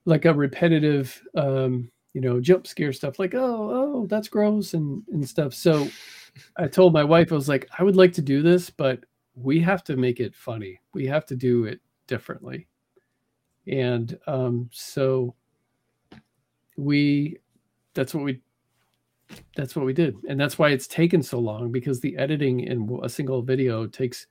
[0.06, 5.04] like a repetitive um, you know, jump scare stuff like, oh, oh, that's gross and
[5.12, 5.54] and stuff.
[5.54, 5.88] So
[6.58, 9.04] I told my wife, I was like, I would like to do this, but
[9.36, 10.80] we have to make it funny.
[10.94, 12.68] We have to do it differently.
[13.68, 15.36] And um, so
[16.78, 17.38] we
[17.94, 18.42] that's what we
[19.56, 20.18] that's what we did.
[20.28, 24.28] And that's why it's taken so long because the editing in a single video takes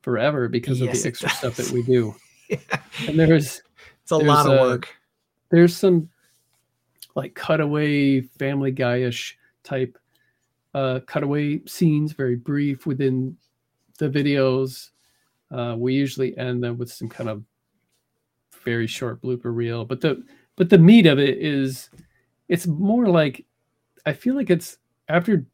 [0.00, 2.14] forever because of the extra stuff that we do.
[2.50, 2.58] Yeah.
[3.06, 3.62] And there's
[4.02, 4.88] It's a lot of work.
[5.50, 6.08] There's some
[7.14, 9.98] like cutaway family guy-ish type
[10.74, 13.36] uh cutaway scenes very brief within
[13.98, 14.90] the videos.
[15.50, 17.42] Uh we usually end them with some kind of
[18.64, 20.22] very short blooper reel but the
[20.56, 21.88] but the meat of it is
[22.48, 23.46] it's more like
[24.04, 24.76] i feel like it's
[25.08, 25.46] after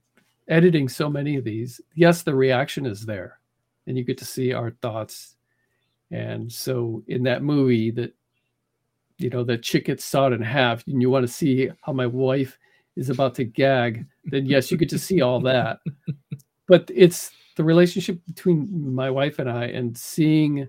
[0.49, 3.39] editing so many of these yes the reaction is there
[3.87, 5.37] and you get to see our thoughts.
[6.11, 8.15] And so in that movie that
[9.19, 12.07] you know the chick gets sawed in half and you want to see how my
[12.07, 12.59] wife
[12.97, 15.79] is about to gag then yes you get to see all that
[16.69, 20.69] but it's the relationship between my wife and i and seeing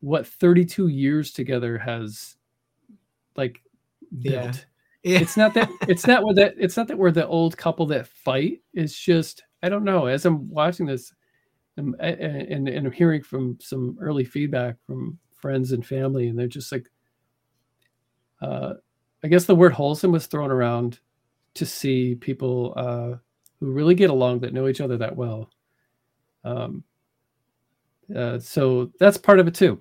[0.00, 2.36] what 32 years together has
[3.36, 3.60] like
[4.12, 4.42] Yeah.
[4.42, 4.66] built
[5.02, 5.20] Yeah.
[5.20, 8.08] It's not that it's not where that it's not that we're the old couple that
[8.08, 8.60] fight.
[8.74, 10.06] It's just I don't know.
[10.06, 11.14] As I'm watching this,
[11.76, 16.48] and and, and I'm hearing from some early feedback from friends and family, and they're
[16.48, 16.88] just like,
[18.40, 18.74] uh,
[19.24, 21.00] I guess the word wholesome was thrown around
[21.54, 23.16] to see people uh,
[23.60, 25.50] who really get along that know each other that well.
[26.44, 26.84] Um,
[28.14, 29.80] uh, so that's part of it too,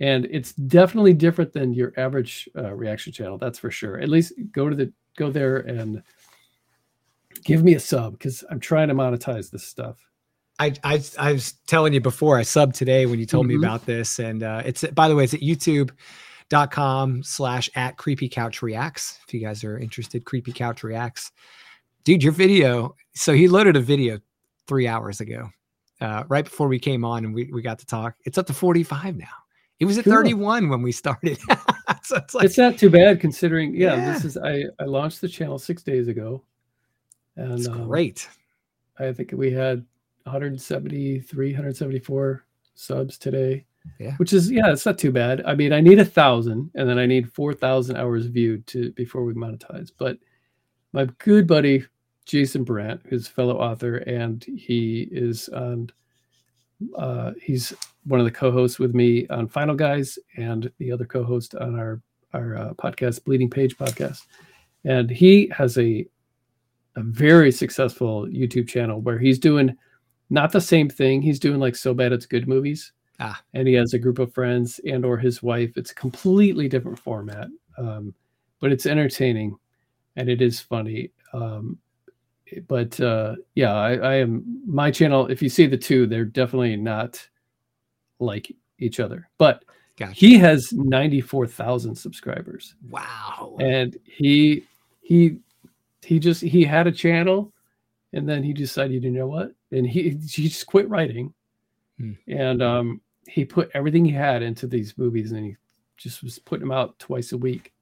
[0.00, 3.38] and it's definitely different than your average uh, reaction channel.
[3.38, 3.98] That's for sure.
[4.00, 6.02] At least go to the go there and
[7.44, 9.98] give me a sub because I'm trying to monetize this stuff.
[10.58, 13.50] I, I I was telling you before I subbed today when you told Mhm.
[13.50, 15.42] me about this, and uh, it's by the way it's at
[16.52, 19.18] YouTube.com slash at Creepy Couch Reacts.
[19.26, 21.32] If you guys are interested, Creepy Couch Reacts,
[22.04, 22.94] dude, your video.
[23.14, 24.20] So he loaded a video
[24.66, 25.48] three hours ago,
[26.00, 28.14] uh, right before we came on and we we got to talk.
[28.24, 29.26] It's up to forty five now.
[29.80, 30.12] It was at Cool.
[30.12, 31.38] thirty one when we started.
[32.02, 33.74] so it's like it's not too bad considering.
[33.74, 34.12] Yeah, Yeah.
[34.12, 36.42] this is I I launched the channel six days ago,
[37.36, 38.28] and it's um, great.
[38.98, 39.84] I think we had
[40.24, 42.44] 173, 174
[42.74, 43.64] subs today.
[43.98, 44.16] Yeah.
[44.16, 45.42] Which is yeah, it's not too bad.
[45.44, 48.92] I mean, I need a thousand, and then I need four thousand hours viewed to
[48.92, 49.90] before we monetize.
[49.96, 50.18] But
[50.92, 51.84] my good buddy
[52.24, 55.90] Jason Brandt, who's fellow author, and he is on.
[56.96, 57.72] Uh, he's
[58.04, 62.00] one of the co-hosts with me on Final Guys, and the other co-host on our
[62.34, 64.26] our uh, podcast, Bleeding Page podcast.
[64.84, 66.06] And he has a
[66.96, 69.74] a very successful YouTube channel where he's doing
[70.30, 71.22] not the same thing.
[71.22, 72.92] He's doing like so bad it's good movies.
[73.22, 73.40] Ah.
[73.54, 75.76] And he has a group of friends and or his wife.
[75.76, 77.48] It's a completely different format.
[77.78, 78.14] Um,
[78.60, 79.56] but it's entertaining
[80.16, 81.10] and it is funny.
[81.32, 81.78] Um,
[82.68, 85.26] but uh, yeah, I, I am my channel.
[85.28, 87.26] If you see the two, they're definitely not
[88.18, 89.28] like each other.
[89.38, 89.64] But
[89.96, 90.12] Gotcha.
[90.14, 93.56] he has 94,000 subscribers wow.
[93.60, 94.64] and he
[95.02, 95.38] he
[96.00, 97.52] he just he had a channel
[98.12, 101.32] and then he decided you know what and he he just quit writing
[101.98, 102.12] Hmm.
[102.26, 105.56] and um he put everything he had into these movies and he
[105.96, 107.72] just was putting them out twice a week.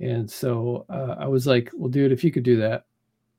[0.00, 2.84] And so uh, i was like well dude if you could do that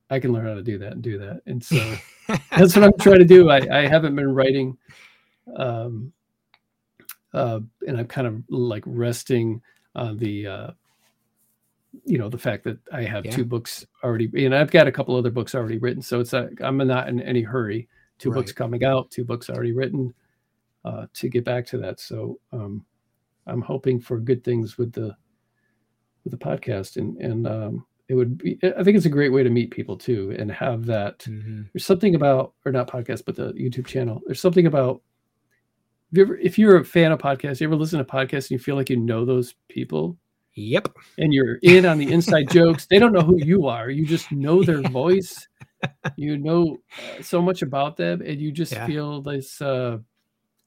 [0.08, 1.42] i can learn how to do that and do that.
[1.46, 1.76] And so
[2.50, 3.50] that's what i'm trying to do.
[3.50, 4.76] I i haven't been writing
[5.56, 6.12] um
[7.34, 9.60] uh and i'm kind of like resting
[9.94, 10.70] on the uh
[12.04, 13.32] you know the fact that i have Yeah.
[13.32, 16.02] two books already and i've got a couple other books already written.
[16.02, 17.88] So it's like i'm not in any hurry.
[18.18, 20.14] Two books coming out two books already written
[20.86, 22.00] uh to get back to that.
[22.00, 22.84] So um
[23.48, 25.14] i'm hoping for good things with the
[26.24, 26.96] with the podcast.
[26.96, 29.96] And and um it would be i think it's a great way to meet people
[29.96, 31.18] too and have that.
[31.20, 31.66] Mhm.
[31.72, 34.22] there's something about or not podcast but the youtube channel.
[34.26, 35.02] There's something about
[36.12, 38.52] if, you ever, if you're a fan of podcasts you ever listen to podcasts and
[38.52, 40.16] you feel like you know those people?
[40.54, 40.96] Yep.
[41.18, 43.90] and you're in on the inside jokes they don't know who you are.
[43.90, 45.46] You just know their voice.
[46.16, 48.86] You know uh, so much about them and you just Yeah.
[48.86, 49.98] feel this uh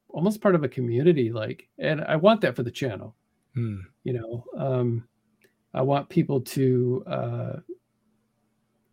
[0.09, 3.15] almost part of a community like and i want that for the channel
[3.55, 3.77] Hmm.
[4.03, 5.07] you know um
[5.73, 7.53] i want people to uh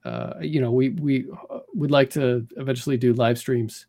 [0.05, 3.87] uh you know we we uh, would like to eventually do live streams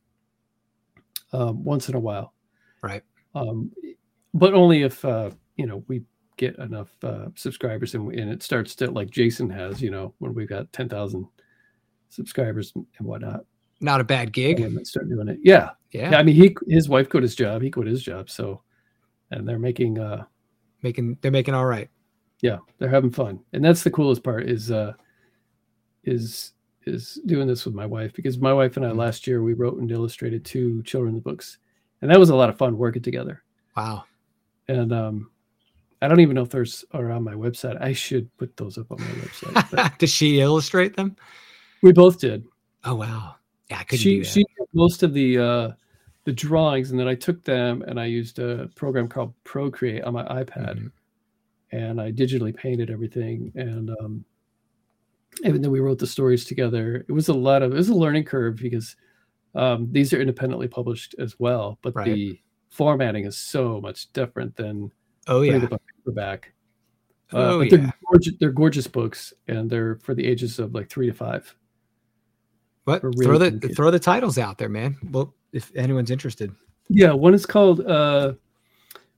[1.33, 2.33] um once in a while
[2.81, 3.03] Right.
[3.35, 3.71] um
[4.33, 6.03] but only if uh you know we
[6.37, 10.33] get enough uh subscribers and, and it starts to like jason has you know when
[10.33, 11.25] we've got 10,000
[12.09, 13.45] subscribers and whatnot
[13.81, 14.59] Not a bad gig.
[14.59, 16.11] and start doing it yeah Yeah.
[16.11, 18.61] yeah i mean he his wife quit his job he quit his job so
[19.31, 20.23] and they're making uh
[20.83, 21.89] Making they're making all right.
[22.41, 24.93] yeah they're having fun and that's the coolest part is uh
[26.03, 26.53] is
[26.85, 28.97] is doing this with my wife because my wife and i Mhm.
[28.97, 31.57] last year we wrote and illustrated two children's books
[32.01, 33.43] and that was a lot of fun working together
[33.75, 34.05] Wow.
[34.67, 35.31] and um
[36.01, 38.91] i don't even know if there's are on my website i should put those up
[38.91, 41.15] on my website but Does she illustrate them?
[41.81, 42.45] we both did
[42.83, 43.35] Oh wow.
[43.69, 45.71] Yeah, I couldn't she she did most of the uh
[46.25, 50.13] the drawings and then i took them and i used a program called procreate on
[50.13, 50.91] my ipad Mhm.
[51.71, 53.51] and I digitally painted everything.
[53.55, 54.23] And um,
[55.43, 57.05] and then we wrote the stories together.
[57.07, 58.95] It was a lot of it was a learning curve because
[59.55, 62.05] um, these are independently published as well, but Right.
[62.13, 62.39] the
[62.69, 64.91] formatting is so much different than
[65.27, 65.67] Oh yeah.
[66.05, 66.53] paperback.
[67.33, 67.77] Uh, Oh but yeah.
[67.77, 71.53] they're gorgeous, they're gorgeous books, and they're for the ages of like three to five.
[72.87, 73.01] What?
[73.01, 73.75] for Throw the good kids.
[73.75, 74.95] throw the titles out there, man.
[75.11, 76.55] Well, if anyone's interested.
[76.87, 78.33] Yeah, one is called uh,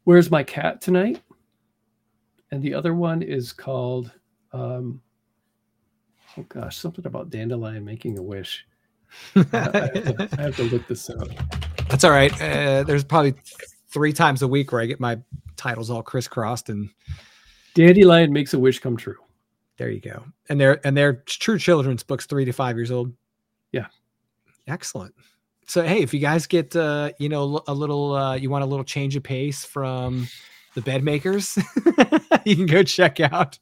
[0.06, 1.22] "Where's My Cat Tonight,"
[2.50, 4.12] and the other one is called
[4.54, 5.00] um,
[6.36, 8.66] oh gosh, something about dandelion making a wish.
[9.36, 11.28] I, I have to, I have to look this up.
[11.90, 12.34] That's all right.
[12.42, 13.36] Uh, there's probably
[13.90, 15.20] three times a week where I get my
[15.58, 16.90] titles all crisscrossed, and
[17.76, 19.18] Dandelion makes a wish come true.
[19.78, 20.26] There you go.
[20.50, 23.14] And they're and they're true children's books, three to five years old.
[24.70, 25.14] Excellent.
[25.68, 28.68] So hey, if you guys get uh, you know, a little uh you want a
[28.68, 30.28] little change of pace from
[30.76, 31.58] the bed makers,
[32.46, 33.60] you can go check out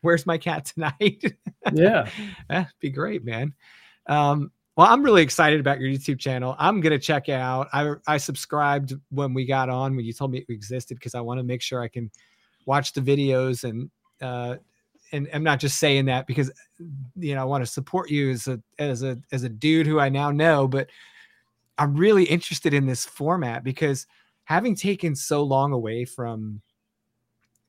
[0.00, 1.22] Where's My Cat Tonight?
[1.72, 2.08] Yeah.
[2.48, 3.52] That'd be great, man.
[4.06, 6.54] Um, well, I'm really excited about your YouTube channel.
[6.60, 7.68] I'm gonna check it out.
[7.72, 11.20] I I subscribed when we got on when you told me it existed because I
[11.20, 12.10] want to make sure I can
[12.66, 13.90] watch the videos and
[14.20, 14.56] uh
[15.12, 16.50] and I'm not just saying that because
[17.16, 20.00] you know I want to support you as a as a as a dude who
[20.00, 20.88] I now know, but
[21.78, 24.06] I'm really interested in this format because
[24.44, 26.60] having taken so long away from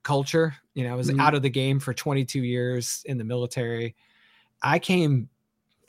[0.03, 1.19] culture, you know, I was Mhm.
[1.19, 3.95] out of the game for 22 years in the military.
[4.61, 5.29] I came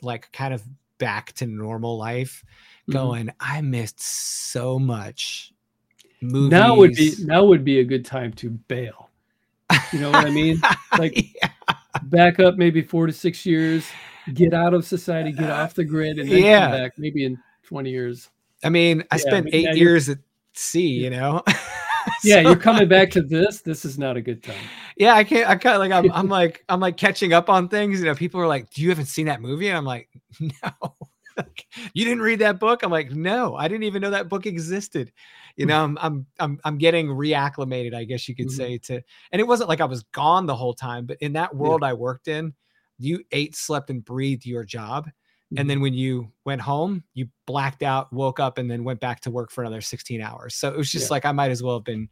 [0.01, 0.63] like kind of
[0.97, 2.43] back to normal life,
[2.87, 2.93] Mhm.
[2.93, 5.53] going, I missed so much.
[6.21, 6.49] Movies.
[6.49, 9.08] Now would be now would be a good time to bail.
[9.93, 10.61] You know what I mean?
[10.97, 11.49] like- Yeah.
[12.03, 13.85] Back up maybe four to six years,
[14.33, 16.69] get out of society, get off the grid, and then Yeah.
[16.69, 18.29] come back maybe in 20 years.
[18.63, 20.19] I mean, I Yeah, spent but eight years at
[20.53, 21.43] sea, you know.
[22.23, 23.61] Yeah, So- you're coming back to this.
[23.61, 24.55] This is not a good time.
[24.97, 25.47] Yeah, I can't.
[25.47, 25.91] I kind of like.
[25.91, 26.63] I'm, I'm like.
[26.69, 27.99] I'm like catching up on things.
[27.99, 30.09] You know, people are like, "Do you haven't seen that movie?" And I'm like,
[30.39, 30.95] "No."
[31.93, 32.83] You didn't read that book?
[32.83, 35.11] I'm like, "No, I didn't even know that book existed."
[35.59, 38.51] You know, I'm I'm I'm, I'm getting reacclimated, I guess you could Mhm.
[38.51, 38.77] say.
[38.79, 39.01] To
[39.31, 41.93] and it wasn't like I was gone the whole time, but in that world I
[41.93, 42.53] worked in,
[42.97, 45.07] you ate, slept, and breathed your job.
[45.53, 45.59] Mhm.
[45.59, 49.19] And then when you went home, you blacked out, woke up, and then went back
[49.21, 50.55] to work for another 16 hours.
[50.55, 51.15] So it was just Yeah.
[51.15, 52.09] like I might as well have been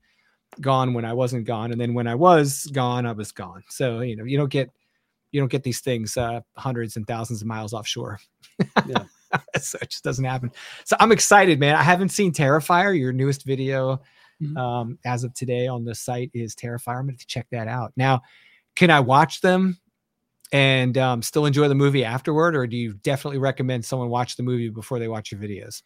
[0.62, 1.72] gone when I wasn't gone.
[1.72, 3.64] And then when I was gone, I was gone.
[3.70, 4.70] So, you know, you don't get
[5.32, 8.20] you don't get these things uh hundreds and thousands of miles offshore.
[8.88, 9.06] Yeah.
[9.60, 10.52] so it just doesn't happen.
[10.86, 11.76] So I'm excited, man.
[11.76, 14.02] I haven't seen Terrifier, your newest video
[14.40, 14.56] Mhm.
[14.56, 17.00] um as of today on the site is Terrifier.
[17.00, 17.92] I'm gonna check that out.
[17.98, 18.22] Now,
[18.76, 19.80] can I watch them
[20.52, 24.44] and um, still enjoy the movie afterward, or do you definitely recommend someone watch the
[24.44, 25.82] movie before they watch your videos?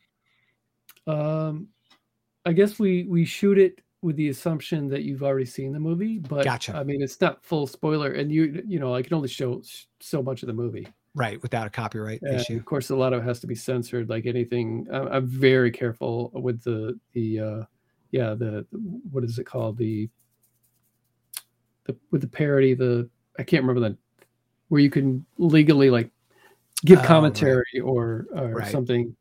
[1.08, 1.70] Um,
[2.46, 6.20] I guess we we shoot it with the assumption that you've already seen the movie,
[6.20, 6.76] but Gotcha.
[6.76, 9.62] I mean, it's not full spoiler, and you you know I can only show
[10.00, 10.88] so much of the movie.
[11.14, 12.56] Right, without a copyright issue.
[12.56, 14.08] of course, a lot of it has to be censored.
[14.10, 17.64] Like anything, I'm, I'm very careful with the the uh,
[18.12, 18.66] yeah the
[19.12, 20.10] what is it called the
[21.86, 23.98] the with the parody the I can't remember the
[24.70, 26.10] where you can legally like
[26.86, 27.08] give Oh, right.
[27.08, 28.72] commentary or or Right.
[28.72, 29.14] something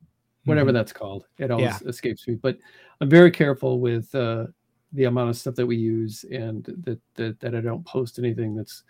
[0.44, 0.74] whatever Mhm.
[0.74, 1.26] that's called.
[1.38, 2.56] It always escapes me, but
[3.00, 4.46] I'm very careful with uh,
[4.92, 8.54] the amount of stuff that we use and that, that that I don't post anything
[8.54, 8.84] that's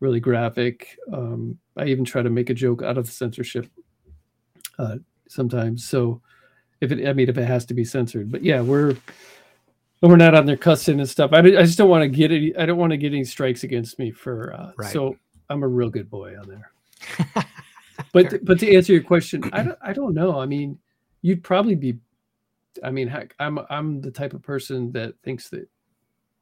[0.00, 0.96] really graphic.
[1.12, 3.66] Um, I even try to make a joke out of the censorship
[4.78, 4.96] uh,
[5.28, 5.86] sometimes.
[5.86, 6.20] So
[6.80, 8.96] if it, I mean, if it has to be censored, but yeah, we're
[10.02, 11.32] we're not on their cussing and stuff.
[11.32, 12.56] I, I just don't want to get any.
[12.56, 14.54] I don't want to get any strikes against me for.
[14.54, 14.92] Uh, Right.
[14.92, 15.16] So
[15.48, 17.44] I'm a real good boy on there.
[18.12, 20.40] But but to answer your question, I don't I don't know.
[20.40, 20.78] I mean,
[21.22, 21.98] you'd probably be.
[22.82, 25.68] I mean, heck, I'm I'm the type of person that thinks that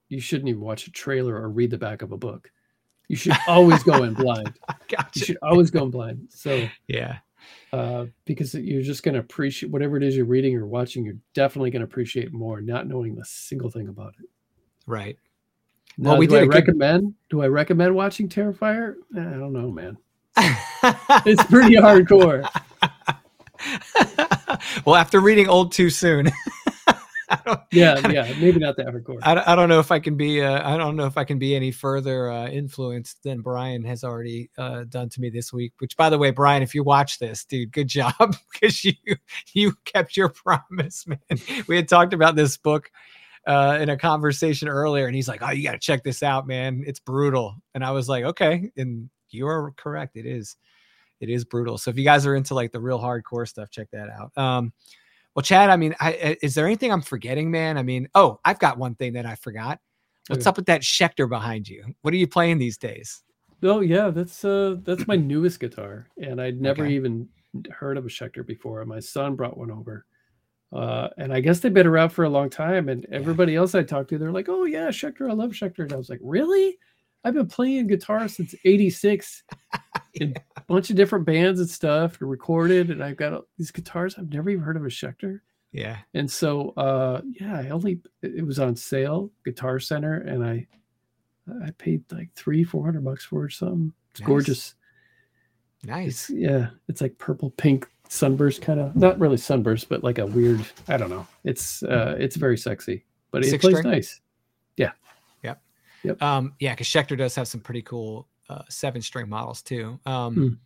[0.09, 2.51] you shouldn't even watch a trailer or read the back of a book.
[3.09, 4.59] You should always go in blind.
[5.15, 6.29] You should always go in blind.
[6.31, 7.19] So Yeah.
[7.73, 11.05] uh, because you're just going to appreciate whatever it is you're reading or watching.
[11.05, 14.27] You're definitely going to appreciate more, not knowing a single thing about it.
[14.87, 15.19] Right.
[15.97, 17.15] Now, Well, we do did I a good- recommend.
[17.31, 18.95] Do I recommend watching Terrifier?
[19.17, 19.97] Eh, I don't know, man.
[21.27, 22.49] It's pretty hardcore.
[24.87, 26.31] well, after reading Old Too Soon,
[27.71, 29.19] Yeah, yeah, maybe not that hardcore.
[29.23, 31.25] I, don't- I don't know if I can be uh, I don't know if I
[31.25, 35.53] can be any further uh, influenced than Brian has already uh, done to me this
[35.53, 35.75] week.
[35.79, 38.15] Which, by the way, Brian, if you watch this, dude, good job
[38.53, 38.95] because you
[39.53, 41.19] you kept your promise, man.
[41.67, 42.91] We had talked about this book
[43.47, 46.47] uh, in a conversation earlier, and he's like, "Oh, you got to check this out,
[46.47, 46.83] man.
[46.87, 50.17] It's brutal." And I was like, "Okay," and you are correct.
[50.17, 50.57] It is,
[51.21, 51.77] it is brutal.
[51.77, 54.33] So if you guys are into like the real hardcore stuff, check that out.
[54.43, 54.73] Um,
[55.35, 57.79] well, Chad, I mean, I, is there anything I'm forgetting, man?
[57.79, 59.79] I mean, oh, I've got one thing that I forgot.
[60.29, 60.51] What's Okay.
[60.51, 61.85] up with that Schecter behind you?
[62.03, 63.23] What are you playing these days?
[63.63, 66.95] Oh yeah, that's uh that's my newest guitar, and I'd never Okay.
[66.95, 67.29] even
[67.71, 68.85] heard of a Schecter before.
[68.85, 70.05] My son brought one over,
[70.73, 72.89] uh, and I guess they've been around for a long time.
[72.89, 75.93] And everybody else I talked to, they're like, "Oh yeah, Schecter, I love Schecter." And
[75.93, 76.79] I was like, "Really?
[77.25, 79.43] I've been playing guitar since '86,
[80.15, 83.71] in a bunch of different bands and stuff, and recorded, and I've got all these
[83.71, 84.17] guitars.
[84.19, 85.41] I've never even heard of a Schecter."
[85.73, 85.99] Yeah.
[86.15, 90.67] And so, uh, yeah, I only it it was on sale, Guitar Center, and I
[91.65, 93.93] I paid like three, four hundred bucks for it or something.
[94.11, 94.27] It's Nice.
[94.27, 94.75] gorgeous.
[95.85, 96.31] Nice.
[96.31, 100.27] It's yeah, it's like purple pink sunburst kind of not really sunburst, but like a
[100.27, 100.65] weird.
[100.89, 101.27] I don't know.
[101.45, 103.93] It's uh, it's very sexy, but it Six plays string?
[103.93, 104.21] nice.
[106.21, 109.99] Um, yeah, because Schecter does have some pretty cool uh, seven string models too.
[110.07, 110.59] Um,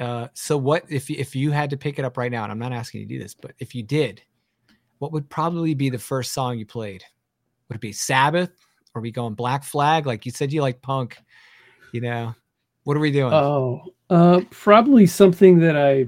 [0.00, 2.42] uh, so what if if you had to pick it up right now?
[2.42, 4.22] And I'm not asking you to do this, but if you did,
[4.98, 7.04] what would probably be the first song you played?
[7.68, 8.50] Would it be Sabbath?
[8.94, 10.06] Or are we going Black Flag?
[10.06, 11.18] Like you said, you like punk.
[11.92, 12.34] You know,
[12.84, 13.32] what are we doing?
[13.32, 16.06] Oh, uh, probably something that I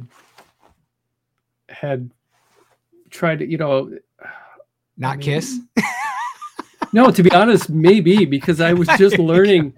[1.68, 2.10] had
[3.10, 3.96] tried to, you know,
[4.96, 5.60] not I mean, Kiss.
[6.92, 9.74] no, to be honest, maybe because I was just learning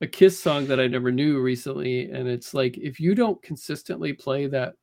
[0.00, 4.12] a Kiss song that I never knew recently, and it's like if you don't consistently
[4.12, 4.74] play that,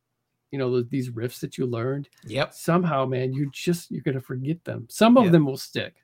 [0.52, 2.54] you know, these riffs that you learned, yep.
[2.54, 4.88] Somehow, man, you just you're gonna forget them.
[4.90, 5.32] Some of Yep.
[5.32, 5.96] them will stick,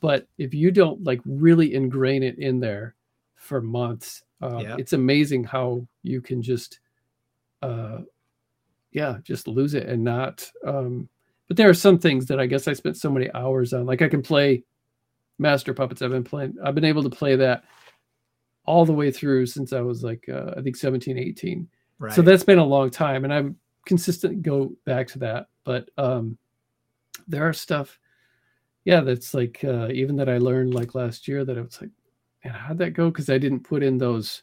[0.00, 2.94] but if you don't like really ingrain it in there
[3.36, 4.78] for months, uh, Yep.
[4.78, 6.80] it's amazing how you can just,
[7.62, 8.00] uh,
[8.92, 10.50] yeah, just lose it and not.
[10.66, 11.08] Um,
[11.48, 13.84] but there are some things that I guess I spent so many hours on.
[13.86, 14.62] Like I can play
[15.38, 16.00] Master Puppets.
[16.02, 16.56] I've been playing.
[16.62, 17.64] I've been able to play that
[18.66, 21.68] all the way through since I was like uh, I think 17, 18.
[21.98, 22.12] Right.
[22.12, 25.48] So that's been a long time, and I'm consistent go back to that.
[25.64, 26.38] But um,
[27.28, 27.98] there are stuff,
[28.84, 31.90] yeah, that's like uh, even that I learned like last year that I was like,
[32.44, 33.10] man, how'd that go?
[33.10, 34.42] Because I didn't put in those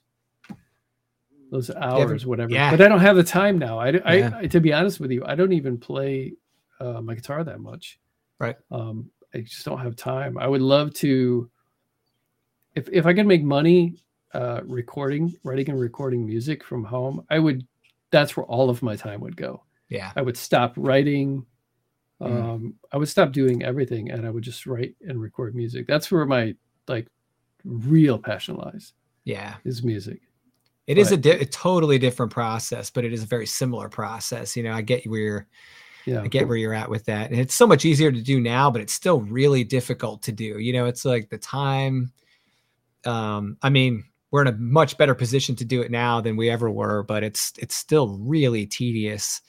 [1.50, 2.52] those hours, whatever.
[2.52, 2.70] yeah.
[2.72, 3.80] But I don't have the time now.
[3.80, 4.32] I, I, Yeah.
[4.36, 6.34] I to be honest with you, I don't even play
[6.80, 8.00] uh, my guitar that much.
[8.40, 8.58] Right.
[8.70, 10.38] Um, I just don't have time.
[10.38, 11.50] I would love to,
[12.76, 13.96] if if I could make money
[14.38, 17.66] uh, recording, writing and recording music from home, I would.
[18.12, 19.64] That's where all of my time would go.
[19.90, 20.12] yeah.
[20.16, 21.46] I would stop writing.
[22.22, 22.44] Mm.
[22.44, 25.88] Um, I would stop doing everything, and I would just write and record music.
[25.88, 26.56] That's where my
[26.88, 27.08] like
[27.66, 28.94] real passion lies
[29.26, 29.56] Yeah.
[29.66, 30.22] is music.
[30.88, 33.90] It is a, But- di- a totally different process, but it is a very similar
[33.90, 34.56] process.
[34.56, 35.48] You know, I get where you're,
[36.06, 38.40] Yeah, I get where you're at with that, and it's so much easier to do
[38.40, 40.60] now, but it's still really difficult to do.
[40.60, 42.12] You know, it's like the time.
[43.06, 46.50] Um, I mean, we're in a much better position to do it now than we
[46.50, 49.42] ever were, but it's it's still really tedious,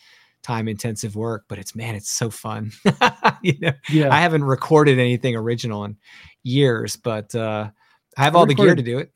[0.43, 1.45] time intensive work.
[1.49, 2.71] But it's man, it's so fun.
[3.43, 4.15] you know, yeah.
[4.15, 5.97] I haven't recorded anything original in
[6.43, 7.71] years, but uh,
[8.17, 9.13] I have all the gear to do it.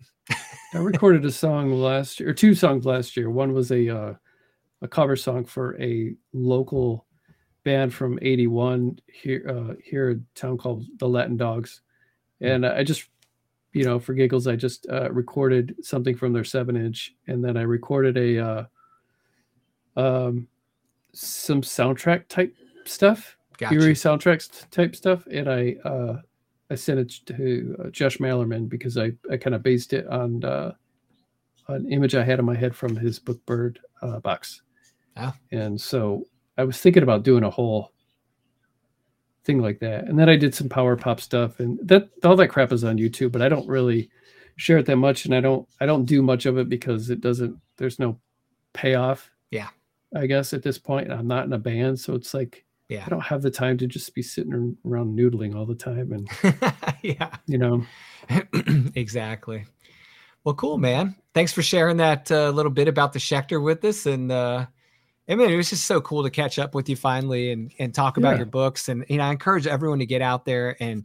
[0.75, 3.31] I recorded a song last year, or two songs last year.
[3.31, 4.15] One was a uh,
[4.81, 7.07] a cover song for a local
[7.65, 11.83] band from '81 here uh, here in a town called the Latin Dogs,
[12.41, 13.07] and I just
[13.73, 17.57] you know for giggles I just uh, recorded something from their seven inch, and then
[17.57, 18.64] I recorded a uh,
[19.97, 20.49] um
[21.12, 22.55] some soundtrack type
[22.85, 23.75] stuff, Gotcha.
[23.75, 26.20] Fury soundtracks type stuff, and I uh,
[26.70, 30.43] I sent it to uh, Josh Malerman because I, I kind of based it on
[30.43, 30.73] uh,
[31.68, 34.62] an image I had in my head from his book Bird uh, box.
[35.16, 35.35] Ah.
[35.51, 37.93] And so I was thinking about doing a whole
[39.45, 40.05] thing like that.
[40.05, 42.99] And then I did some power pop stuff and that all that crap is on
[42.99, 44.11] YouTube, but I don't really
[44.57, 47.20] share it that much and I don't I don't do much of it because it
[47.20, 48.18] doesn't there's no
[48.72, 49.30] payoff.
[49.51, 49.68] Yeah.
[50.14, 53.03] I guess at this point I'm not in a band, so it's like Yeah.
[53.07, 56.28] I don't have the time to just be sitting around noodling all the time and
[57.03, 57.34] yeah.
[57.47, 57.84] you know
[58.95, 59.64] exactly.
[60.45, 61.14] Well, cool, man.
[61.34, 64.07] Thanks for sharing that uh, little bit about the Schecter with us.
[64.07, 64.66] And uh,
[65.29, 67.95] I mean, it was just so cool to catch up with you finally and, and
[67.95, 68.39] talk about Yeah.
[68.39, 68.89] your books.
[68.89, 71.05] And, you know, I encourage everyone to get out there and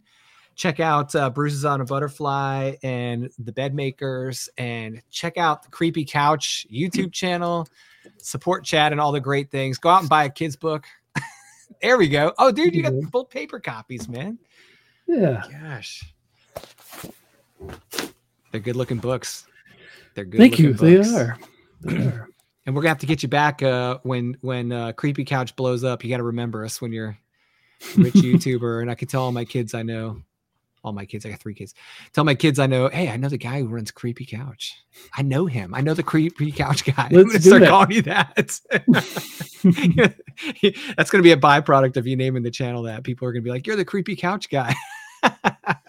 [0.56, 5.70] check out uh, Bruises on a Butterfly and The Bed Makers and check out the
[5.70, 7.68] Creepy Couch YouTube channel,
[8.18, 9.78] support Chad and all the great things.
[9.78, 10.86] Go out and buy a kid's book.
[11.82, 12.34] there we go.
[12.40, 14.40] Oh, dude, you got full paper copies, man.
[15.08, 16.04] yeah Gosh.
[18.52, 19.46] They're good looking books.
[20.16, 20.40] They're good.
[20.40, 21.38] thank you looking they are
[21.82, 22.30] they are
[22.68, 25.86] And we're gonna have to get you back uh, when when uh, Creepy Couch blows
[25.86, 26.04] up.
[26.04, 27.18] You got to remember us when you're
[27.98, 28.82] a rich YouTuber.
[28.82, 30.22] And I can tell all my kids I know,
[30.84, 31.26] all my kids.
[31.26, 31.74] I got three kids.
[32.12, 32.90] Tell my kids I know.
[32.90, 34.76] Hey, I know the guy who runs Creepy Couch.
[35.16, 35.74] I know him.
[35.74, 37.08] I know the Creepy Couch guy.
[37.10, 37.70] I'm Let's gonna start that.
[37.70, 38.36] calling you that.
[40.98, 43.06] That's gonna be a byproduct of you naming the channel that.
[43.06, 44.76] People are gonna be like, "You're the Creepy Couch guy."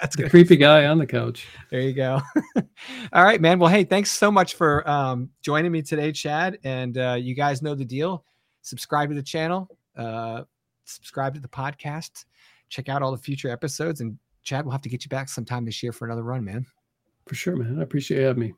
[0.00, 2.20] That's the gonna creepy guy on the couch there you go.
[3.12, 3.58] All right, man.
[3.58, 6.58] Well, hey, thanks so much for um, joining me today, Chad.
[6.64, 8.24] And uh, you guys know the deal.
[8.62, 9.68] Subscribe to the channel.
[9.96, 10.44] Uh,
[10.84, 12.24] subscribe to the podcast.
[12.68, 14.00] Check out all the future episodes.
[14.00, 16.64] And Chad, we'll have to get you back sometime this year for another run, man.
[17.26, 18.54] for sure man i appreciate you having me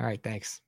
[0.00, 0.60] All right, thanks.